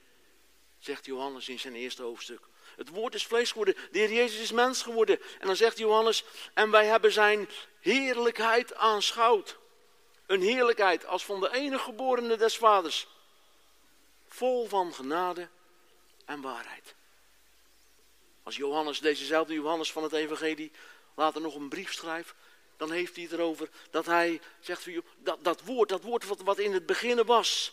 Zegt 0.78 1.04
Johannes 1.04 1.48
in 1.48 1.58
zijn 1.58 1.74
eerste 1.74 2.02
hoofdstuk. 2.02 2.40
Het 2.76 2.88
woord 2.88 3.14
is 3.14 3.26
vlees 3.26 3.50
geworden. 3.50 3.74
De 3.90 3.98
Heer 3.98 4.12
Jezus 4.12 4.40
is 4.40 4.52
mens 4.52 4.82
geworden. 4.82 5.20
En 5.38 5.46
dan 5.46 5.56
zegt 5.56 5.78
Johannes, 5.78 6.24
en 6.54 6.70
wij 6.70 6.86
hebben 6.86 7.12
zijn 7.12 7.48
heerlijkheid 7.80 8.74
aanschouwd. 8.74 9.58
Een 10.26 10.42
heerlijkheid 10.42 11.06
als 11.06 11.24
van 11.24 11.40
de 11.40 11.52
enige 11.52 11.84
geborene 11.84 12.36
des 12.36 12.56
vaders. 12.56 13.06
Vol 14.36 14.68
van 14.68 14.94
genade 14.94 15.48
en 16.24 16.40
waarheid. 16.40 16.94
Als 18.42 18.56
Johannes, 18.56 19.00
dezezelfde 19.00 19.54
Johannes 19.54 19.92
van 19.92 20.02
het 20.02 20.12
evangelie, 20.12 20.72
later 21.14 21.40
nog 21.40 21.54
een 21.54 21.68
brief 21.68 21.92
schrijft, 21.92 22.34
dan 22.76 22.90
heeft 22.90 23.14
hij 23.14 23.24
het 23.24 23.32
erover 23.32 23.68
dat 23.90 24.06
hij 24.06 24.40
zegt, 24.60 24.88
dat, 25.18 25.44
dat 25.44 25.62
woord, 25.62 25.88
dat 25.88 26.02
woord 26.02 26.26
wat, 26.26 26.40
wat 26.40 26.58
in 26.58 26.72
het 26.72 26.86
begin 26.86 27.24
was, 27.24 27.72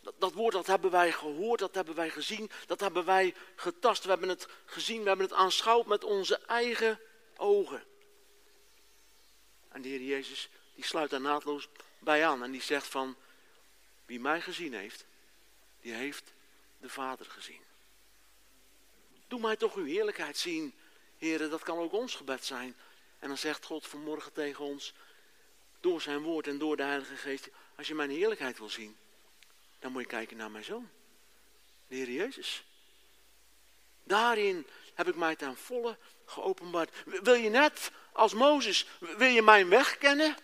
dat, 0.00 0.14
dat, 0.18 0.32
woord 0.32 0.52
dat 0.52 0.66
hebben 0.66 0.90
wij 0.90 1.12
gehoord, 1.12 1.58
dat 1.58 1.74
hebben 1.74 1.94
wij 1.94 2.10
gezien, 2.10 2.50
dat 2.66 2.80
hebben 2.80 3.04
wij 3.04 3.34
getast, 3.56 4.02
we 4.02 4.10
hebben 4.10 4.28
het 4.28 4.48
gezien, 4.64 5.02
we 5.02 5.08
hebben 5.08 5.26
het 5.26 5.36
aanschouwd 5.36 5.86
met 5.86 6.04
onze 6.04 6.38
eigen 6.46 7.00
ogen. 7.36 7.84
En 9.68 9.82
de 9.82 9.88
Heer 9.88 10.02
Jezus, 10.02 10.48
die 10.74 10.84
sluit 10.84 11.10
daar 11.10 11.20
naadloos 11.20 11.68
bij 11.98 12.26
aan 12.26 12.42
en 12.42 12.50
die 12.50 12.62
zegt 12.62 12.86
van, 12.86 13.16
wie 14.06 14.20
mij 14.20 14.40
gezien 14.40 14.74
heeft, 14.74 15.06
die 15.82 15.92
heeft 15.92 16.32
de 16.78 16.88
Vader 16.88 17.26
gezien. 17.26 17.60
Doe 19.28 19.40
mij 19.40 19.56
toch 19.56 19.74
uw 19.74 19.84
heerlijkheid 19.84 20.38
zien, 20.38 20.74
heren, 21.18 21.50
dat 21.50 21.62
kan 21.62 21.78
ook 21.78 21.92
ons 21.92 22.14
gebed 22.14 22.44
zijn. 22.44 22.76
En 23.18 23.28
dan 23.28 23.38
zegt 23.38 23.64
God 23.64 23.86
vanmorgen 23.86 24.32
tegen 24.32 24.64
ons, 24.64 24.94
door 25.80 26.00
zijn 26.00 26.20
woord 26.20 26.46
en 26.46 26.58
door 26.58 26.76
de 26.76 26.82
Heilige 26.82 27.16
Geest, 27.16 27.48
als 27.76 27.86
je 27.86 27.94
mijn 27.94 28.10
heerlijkheid 28.10 28.58
wil 28.58 28.68
zien, 28.68 28.96
dan 29.78 29.92
moet 29.92 30.02
je 30.02 30.08
kijken 30.08 30.36
naar 30.36 30.50
mijn 30.50 30.64
zoon, 30.64 30.90
de 31.86 31.94
Heer 31.94 32.10
Jezus. 32.10 32.64
Daarin 34.04 34.66
heb 34.94 35.08
ik 35.08 35.16
mij 35.16 35.36
ten 35.36 35.56
volle 35.56 35.98
geopenbaard. 36.24 36.90
Wil 37.04 37.34
je 37.34 37.48
net 37.48 37.90
als 38.12 38.34
Mozes, 38.34 38.86
wil 38.98 39.28
je 39.28 39.42
mijn 39.42 39.68
weg 39.68 39.98
kennen? 39.98 40.36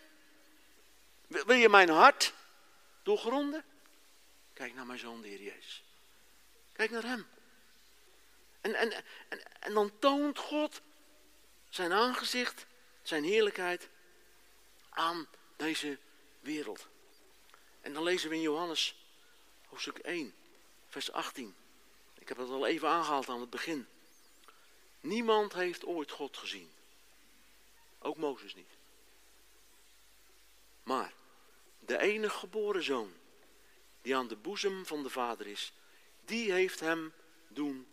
Wil 1.27 1.57
je 1.57 1.69
mijn 1.69 1.89
hart 1.89 2.33
doorgronden? 3.03 3.65
Kijk 4.59 4.75
naar 4.75 4.87
mijn 4.87 4.99
zoon, 4.99 5.21
de 5.21 5.29
Heer 5.29 5.43
Jezus. 5.43 5.85
Kijk 6.73 6.91
naar 6.91 7.03
hem. 7.03 7.27
En, 8.61 8.75
en, 8.75 9.05
en, 9.29 9.61
en 9.61 9.75
dan 9.75 9.99
toont 9.99 10.39
God 10.39 10.81
zijn 11.69 11.93
aangezicht, 11.93 12.67
zijn 13.03 13.25
heerlijkheid 13.25 13.89
aan 14.89 15.29
deze 15.57 15.99
wereld. 16.41 16.89
En 17.81 17.93
dan 17.93 18.03
lezen 18.03 18.29
we 18.29 18.35
in 18.35 18.41
Johannes 18.41 18.97
hoofdstuk 19.67 19.99
1, 19.99 20.35
vers 20.89 21.13
18. 21.13 21.55
Ik 22.19 22.29
heb 22.29 22.37
het 22.37 22.49
al 22.49 22.67
even 22.67 22.89
aangehaald 22.89 23.29
aan 23.29 23.41
het 23.41 23.51
begin. 23.51 23.87
Niemand 25.01 25.53
heeft 25.53 25.85
ooit 25.85 26.11
God 26.11 26.37
gezien. 26.37 26.73
Ook 27.99 28.17
Mozes 28.17 28.55
niet. 28.55 28.77
Maar 30.83 31.13
de 31.79 31.99
enige 31.99 32.39
geboren 32.39 32.83
zoon, 32.83 33.18
die 34.09 34.17
aan 34.17 34.29
de 34.29 34.37
boezem 34.37 34.87
van 34.87 35.03
de 35.03 35.11
Vader 35.11 35.47
is, 35.47 35.73
die 36.25 36.53
heeft 36.53 36.81
hem 36.81 37.13
doen 37.49 37.87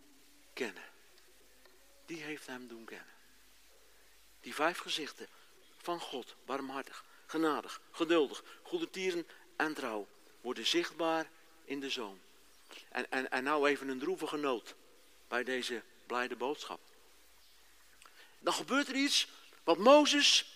kennen. 0.52 0.84
Die 2.06 2.22
heeft 2.22 2.46
hem 2.46 2.68
doen 2.68 2.84
kennen. 2.84 3.14
Die 4.40 4.54
vijf 4.54 4.78
gezichten 4.78 5.28
van 5.82 6.00
God, 6.00 6.34
barmhartig, 6.44 7.04
genadig, 7.26 7.80
geduldig, 7.90 8.44
goede 8.62 8.90
tieren 8.90 9.26
en 9.56 9.74
trouw, 9.74 10.06
worden 10.40 10.66
zichtbaar 10.66 11.30
in 11.64 11.80
de 11.80 11.90
zoon. 11.90 12.20
En, 12.88 13.10
en, 13.10 13.30
en 13.30 13.44
nou 13.44 13.68
even 13.68 13.88
een 13.88 13.98
droevige 13.98 14.36
noot 14.36 14.74
bij 15.28 15.44
deze 15.44 15.82
blijde 16.06 16.36
boodschap. 16.36 16.80
Dan 18.38 18.52
gebeurt 18.52 18.88
er 18.88 18.96
iets 18.96 19.28
wat 19.64 19.78
Mozes, 19.78 20.55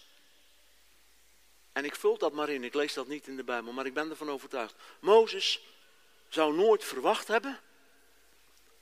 en 1.81 1.87
ik 1.87 1.95
vul 1.95 2.19
dat 2.19 2.33
maar 2.33 2.49
in, 2.49 2.65
ik 2.65 2.75
lees 2.75 2.95
dat 2.95 3.07
niet 3.07 3.27
in 3.27 3.37
de 3.37 3.45
Bijbel, 3.45 3.73
maar 3.73 3.87
ik 3.87 3.95
ben 3.95 4.11
ervan 4.11 4.31
overtuigd. 4.31 4.75
Mozes 4.99 5.61
zou 6.29 6.55
nooit 6.55 6.85
verwacht 6.85 7.29
hebben 7.29 7.61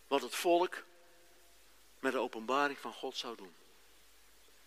wat 0.09 0.23
het 0.23 0.35
volk 0.35 0.85
met 2.01 2.13
de 2.13 2.19
openbaring 2.19 2.79
van 2.79 2.93
God 2.93 3.17
zou 3.17 3.37
doen. 3.37 3.55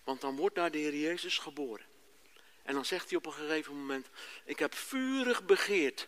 Want 0.03 0.21
dan 0.21 0.35
wordt 0.35 0.55
daar 0.55 0.71
de 0.71 0.77
Heer 0.77 0.95
Jezus 0.95 1.37
geboren. 1.37 1.85
En 2.63 2.73
dan 2.73 2.85
zegt 2.85 3.09
hij 3.09 3.17
op 3.17 3.25
een 3.25 3.33
gegeven 3.33 3.75
moment, 3.75 4.07
ik 4.45 4.59
heb 4.59 4.75
vurig 4.75 5.45
begeerd 5.45 6.07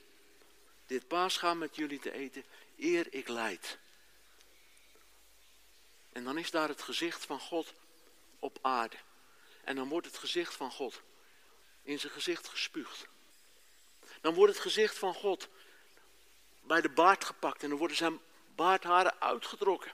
dit 0.86 1.07
paasgaan 1.07 1.57
met 1.57 1.76
jullie 1.76 1.99
te 1.99 2.11
eten, 2.11 2.43
eer 2.78 3.13
ik 3.13 3.28
leid. 3.28 3.78
En 6.11 6.24
dan 6.24 6.38
is 6.38 6.51
daar 6.51 6.67
het 6.67 6.82
gezicht 6.82 7.26
van 7.26 7.39
God 7.39 7.74
op 8.39 8.57
aarde. 8.61 8.97
En 9.63 9.76
dan 9.76 9.89
wordt 9.89 10.07
het 10.07 10.17
gezicht 10.17 10.53
van 10.53 10.71
God 10.71 11.01
in 11.84 11.99
zijn 11.99 12.13
gezicht 12.13 12.47
gespuugd. 12.47 13.07
Dan 14.21 14.34
wordt 14.34 14.53
het 14.53 14.61
gezicht 14.61 14.97
van 14.97 15.13
God 15.13 15.47
bij 16.61 16.81
de 16.81 16.89
baard 16.89 17.25
gepakt 17.25 17.63
en 17.63 17.69
dan 17.69 17.77
worden 17.77 17.97
zijn 17.97 18.19
baardharen 18.55 19.21
uitgetrokken. 19.21 19.91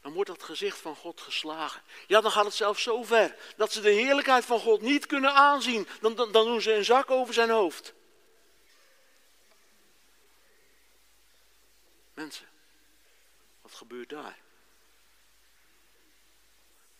Dan 0.00 0.12
wordt 0.12 0.30
dat 0.30 0.42
gezicht 0.42 0.78
van 0.78 0.96
God 0.96 1.20
geslagen. 1.20 1.82
Ja, 2.06 2.20
dan 2.20 2.30
gaat 2.30 2.44
het 2.44 2.54
zelfs 2.54 2.82
zo 2.82 3.02
ver 3.02 3.36
dat 3.56 3.72
ze 3.72 3.80
de 3.80 3.90
heerlijkheid 3.90 4.44
van 4.44 4.60
God 4.60 4.80
niet 4.80 5.06
kunnen 5.06 5.34
aanzien. 5.34 5.88
Dan, 6.00 6.14
dan, 6.14 6.32
dan 6.32 6.44
doen 6.44 6.60
ze 6.60 6.72
een 6.72 6.84
zak 6.84 7.10
over 7.10 7.34
zijn 7.34 7.50
hoofd. 7.50 7.94
Mensen, 12.14 12.48
wat 13.62 13.74
gebeurt 13.74 14.08
daar? 14.08 14.38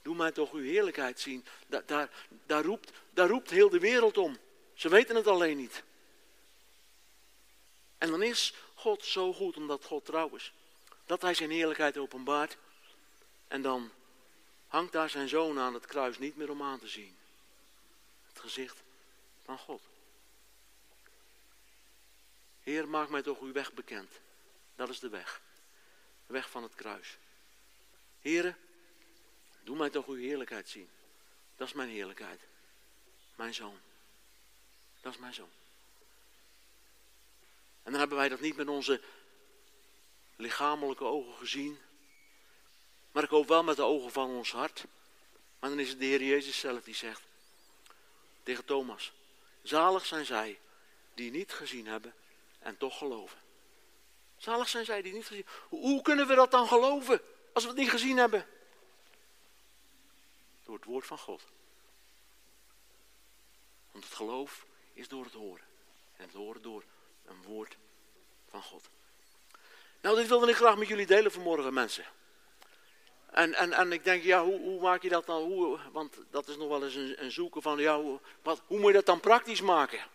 Doe 0.03 0.15
mij 0.15 0.33
toch 0.33 0.53
uw 0.53 0.63
heerlijkheid 0.63 1.21
zien. 1.21 1.45
Daar, 1.67 1.87
daar, 1.87 2.11
daar, 2.47 2.65
roept, 2.65 2.93
daar 3.11 3.29
roept 3.29 3.51
heel 3.51 3.69
de 3.69 3.79
wereld 3.79 4.19
om. 4.19 4.39
Ze 4.75 4.89
weten 4.89 5.17
het 5.17 5.27
alleen 5.27 5.57
niet. 5.57 5.83
En 7.99 8.11
dan 8.11 8.23
is 8.23 8.55
God 8.75 9.05
zo 9.05 9.33
goed, 9.33 9.57
omdat 9.57 9.85
God 9.85 10.05
trouw 10.05 10.35
is. 10.35 10.53
Dat 11.07 11.23
hij 11.23 11.35
zijn 11.35 11.51
heerlijkheid 11.51 11.97
openbaart. 11.97 12.57
En 13.49 13.63
dan 13.63 13.91
hangt 14.67 14.93
daar 14.93 15.11
zijn 15.11 15.29
zoon 15.29 15.59
aan 15.59 15.75
het 15.75 15.87
kruis 15.87 16.19
niet 16.19 16.37
meer 16.37 16.51
om 16.51 16.63
aan 16.63 16.79
te 16.79 16.89
zien. 16.89 17.17
Het 18.27 18.41
gezicht 18.41 18.83
van 19.45 19.59
God. 19.59 19.83
Heer, 22.63 22.89
maak 22.89 23.09
mij 23.09 23.23
toch 23.23 23.41
uw 23.41 23.53
weg 23.53 23.73
bekend. 23.73 24.13
Dat 24.77 24.89
is 24.89 24.99
de 24.99 25.09
weg. 25.09 25.41
De 26.27 26.33
weg 26.33 26.51
van 26.51 26.63
het 26.63 26.75
kruis. 26.75 27.19
Heren, 28.21 28.57
doe 29.63 29.77
mij 29.77 29.91
toch 29.91 30.07
uw 30.07 30.15
heerlijkheid 30.15 30.69
zien. 30.69 30.89
Dat 31.57 31.69
is 31.69 31.75
mijn 31.75 31.89
heerlijkheid. 31.89 32.41
Mijn 33.35 33.55
zoon. 33.55 33.79
Dat 35.01 35.13
is 35.13 35.19
mijn 35.19 35.35
zoon. 35.35 35.51
En 37.83 37.91
dan 37.91 38.01
hebben 38.01 38.19
wij 38.19 38.29
dat 38.29 38.41
niet 38.41 38.57
met 38.57 38.69
onze 38.69 39.01
lichamelijke 40.37 41.05
ogen 41.05 41.35
gezien. 41.35 41.79
Maar 43.13 43.23
ik 43.23 43.29
hoop 43.29 43.49
wel 43.49 43.63
met 43.63 43.77
de 43.77 43.83
ogen 43.83 44.13
van 44.13 44.31
ons 44.31 44.53
hart. 44.53 44.85
Maar 45.59 45.71
dan 45.71 45.79
is 45.79 45.89
het 45.89 45.99
de 45.99 46.05
Heer 46.05 46.23
Jezus 46.23 46.59
zelf 46.59 46.83
die 46.83 46.95
zegt 46.95 47.23
tegen 48.43 48.65
Thomas. 48.65 49.13
Zalig 49.63 50.07
zijn 50.07 50.27
zij 50.27 50.59
die 51.15 51.31
niet 51.31 51.53
gezien 51.53 51.87
hebben 51.87 52.15
en 52.59 52.77
toch 52.77 52.99
geloven. 52.99 53.39
Zalig 54.37 54.69
zijn 54.69 54.85
zij 54.85 55.03
die 55.03 55.13
niet 55.13 55.27
gezien 55.27 55.47
hoe, 55.69 55.81
hoe 55.81 56.03
kunnen 56.03 56.27
we 56.27 56.35
dat 56.35 56.51
dan 56.51 56.69
geloven 56.69 57.21
als 57.53 57.63
we 57.63 57.69
het 57.69 57.79
niet 57.79 57.91
gezien 57.91 58.17
hebben? 58.17 58.47
Door 60.71 60.79
het 60.79 60.89
woord 60.89 61.07
van 61.07 61.19
God. 61.19 61.43
Want 63.93 64.05
het 64.05 64.15
geloof 64.15 64.67
is 64.93 65.09
door 65.09 65.25
het 65.25 65.33
horen. 65.33 65.65
En 66.17 66.25
het 66.25 66.35
horen 66.35 66.63
door 66.63 66.85
een 67.25 67.43
woord 67.43 67.77
van 68.49 68.63
God. 68.63 68.89
Nou, 70.01 70.17
dit 70.17 70.29
wilde 70.29 70.51
ik 70.51 70.57
graag 70.57 70.77
met 70.77 70.89
jullie 70.89 71.07
delen 71.07 71.33
vanmorgen, 71.33 71.75
mensen. 71.75 72.05
En, 73.31 73.55
en, 73.55 73.73
en 73.73 73.93
ik 73.93 74.05
denk, 74.05 74.23
ja, 74.23 74.45
hoe, 74.45 74.61
hoe 74.61 74.81
maak 74.81 75.03
je 75.03 75.09
dat 75.09 75.27
dan? 75.27 75.43
Hoe, 75.43 75.79
want 75.93 76.17
dat 76.31 76.49
is 76.49 76.57
nog 76.57 76.69
wel 76.69 76.85
eens 76.85 76.95
een, 76.95 77.25
een 77.25 77.33
zoeken 77.33 77.63
van, 77.63 77.79
ja, 77.79 78.01
hoe, 78.01 78.21
wat, 78.43 78.63
hoe 78.67 78.79
moet 78.79 78.89
je 78.89 78.95
dat 78.95 79.07
dan 79.07 79.21
praktisch 79.21 79.61
maken? 79.61 80.07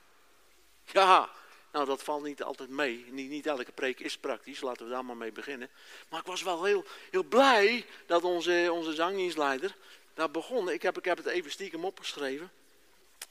Ja, 0.85 1.29
nou, 1.75 1.87
dat 1.87 2.03
valt 2.03 2.23
niet 2.23 2.43
altijd 2.43 2.69
mee. 2.69 3.05
Niet, 3.09 3.29
niet 3.29 3.45
elke 3.45 3.71
preek 3.71 3.99
is 3.99 4.17
praktisch, 4.17 4.61
laten 4.61 4.85
we 4.85 4.91
daar 4.91 5.05
maar 5.05 5.17
mee 5.17 5.31
beginnen. 5.31 5.69
Maar 6.09 6.19
ik 6.19 6.25
was 6.25 6.43
wel 6.43 6.63
heel, 6.63 6.85
heel 7.11 7.23
blij 7.23 7.85
dat 8.05 8.23
onze, 8.23 8.69
onze 8.71 8.93
zangdienstleider 8.93 9.75
daar 10.15 10.31
begon. 10.31 10.69
Ik 10.69 10.81
heb, 10.81 10.97
ik 10.97 11.05
heb 11.05 11.17
het 11.17 11.25
even 11.25 11.51
stiekem 11.51 11.85
opgeschreven. 11.85 12.51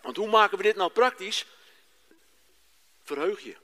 Want 0.01 0.17
hoe 0.17 0.29
maken 0.29 0.57
we 0.57 0.63
dit 0.63 0.77
nou 0.77 0.91
praktisch? 0.91 1.47
Verheug 3.03 3.41
je. 3.41 3.57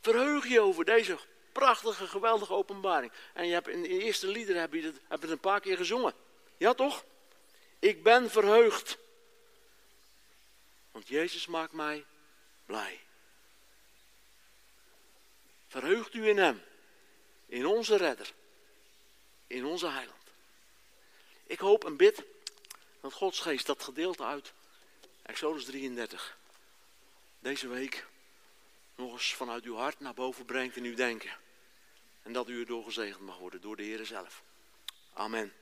Verheug 0.00 0.48
je 0.48 0.60
over 0.60 0.84
deze 0.84 1.18
prachtige, 1.52 2.06
geweldige 2.06 2.52
openbaring. 2.52 3.12
En 3.34 3.46
je 3.46 3.52
hebt 3.52 3.68
in 3.68 3.82
de 3.82 3.88
eerste 3.88 4.26
liederen 4.26 4.60
heb 4.60 4.72
je, 4.72 4.82
het, 4.82 5.00
het 5.08 5.30
een 5.30 5.38
paar 5.38 5.60
keer 5.60 5.76
gezongen. 5.76 6.14
Ja 6.56 6.74
toch? 6.74 7.04
Ik 7.78 8.02
ben 8.02 8.30
verheugd. 8.30 8.98
Want 10.90 11.08
Jezus 11.08 11.46
maakt 11.46 11.72
mij 11.72 12.04
blij. 12.66 13.00
Verheugt 15.66 16.14
u 16.14 16.28
in 16.28 16.38
Hem. 16.38 16.62
In 17.46 17.66
onze 17.66 17.96
redder. 17.96 18.32
In 19.46 19.64
onze 19.64 19.88
heiland. 19.88 20.17
Ik 21.48 21.58
hoop 21.58 21.84
en 21.84 21.96
bid 21.96 22.24
dat 23.00 23.12
Gods 23.12 23.40
geest 23.40 23.66
dat 23.66 23.82
gedeelte 23.82 24.24
uit 24.24 24.52
Exodus 25.22 25.64
33 25.64 26.38
deze 27.38 27.68
week 27.68 28.06
nog 28.94 29.12
eens 29.12 29.34
vanuit 29.34 29.64
uw 29.64 29.76
hart 29.76 30.00
naar 30.00 30.14
boven 30.14 30.44
brengt 30.44 30.76
in 30.76 30.84
uw 30.84 30.94
denken. 30.94 31.36
En 32.22 32.32
dat 32.32 32.48
u 32.48 32.60
erdoor 32.60 32.84
gezegend 32.84 33.20
mag 33.20 33.38
worden 33.38 33.60
door 33.60 33.76
de 33.76 33.82
Heer 33.82 34.06
zelf. 34.06 34.42
Amen. 35.12 35.52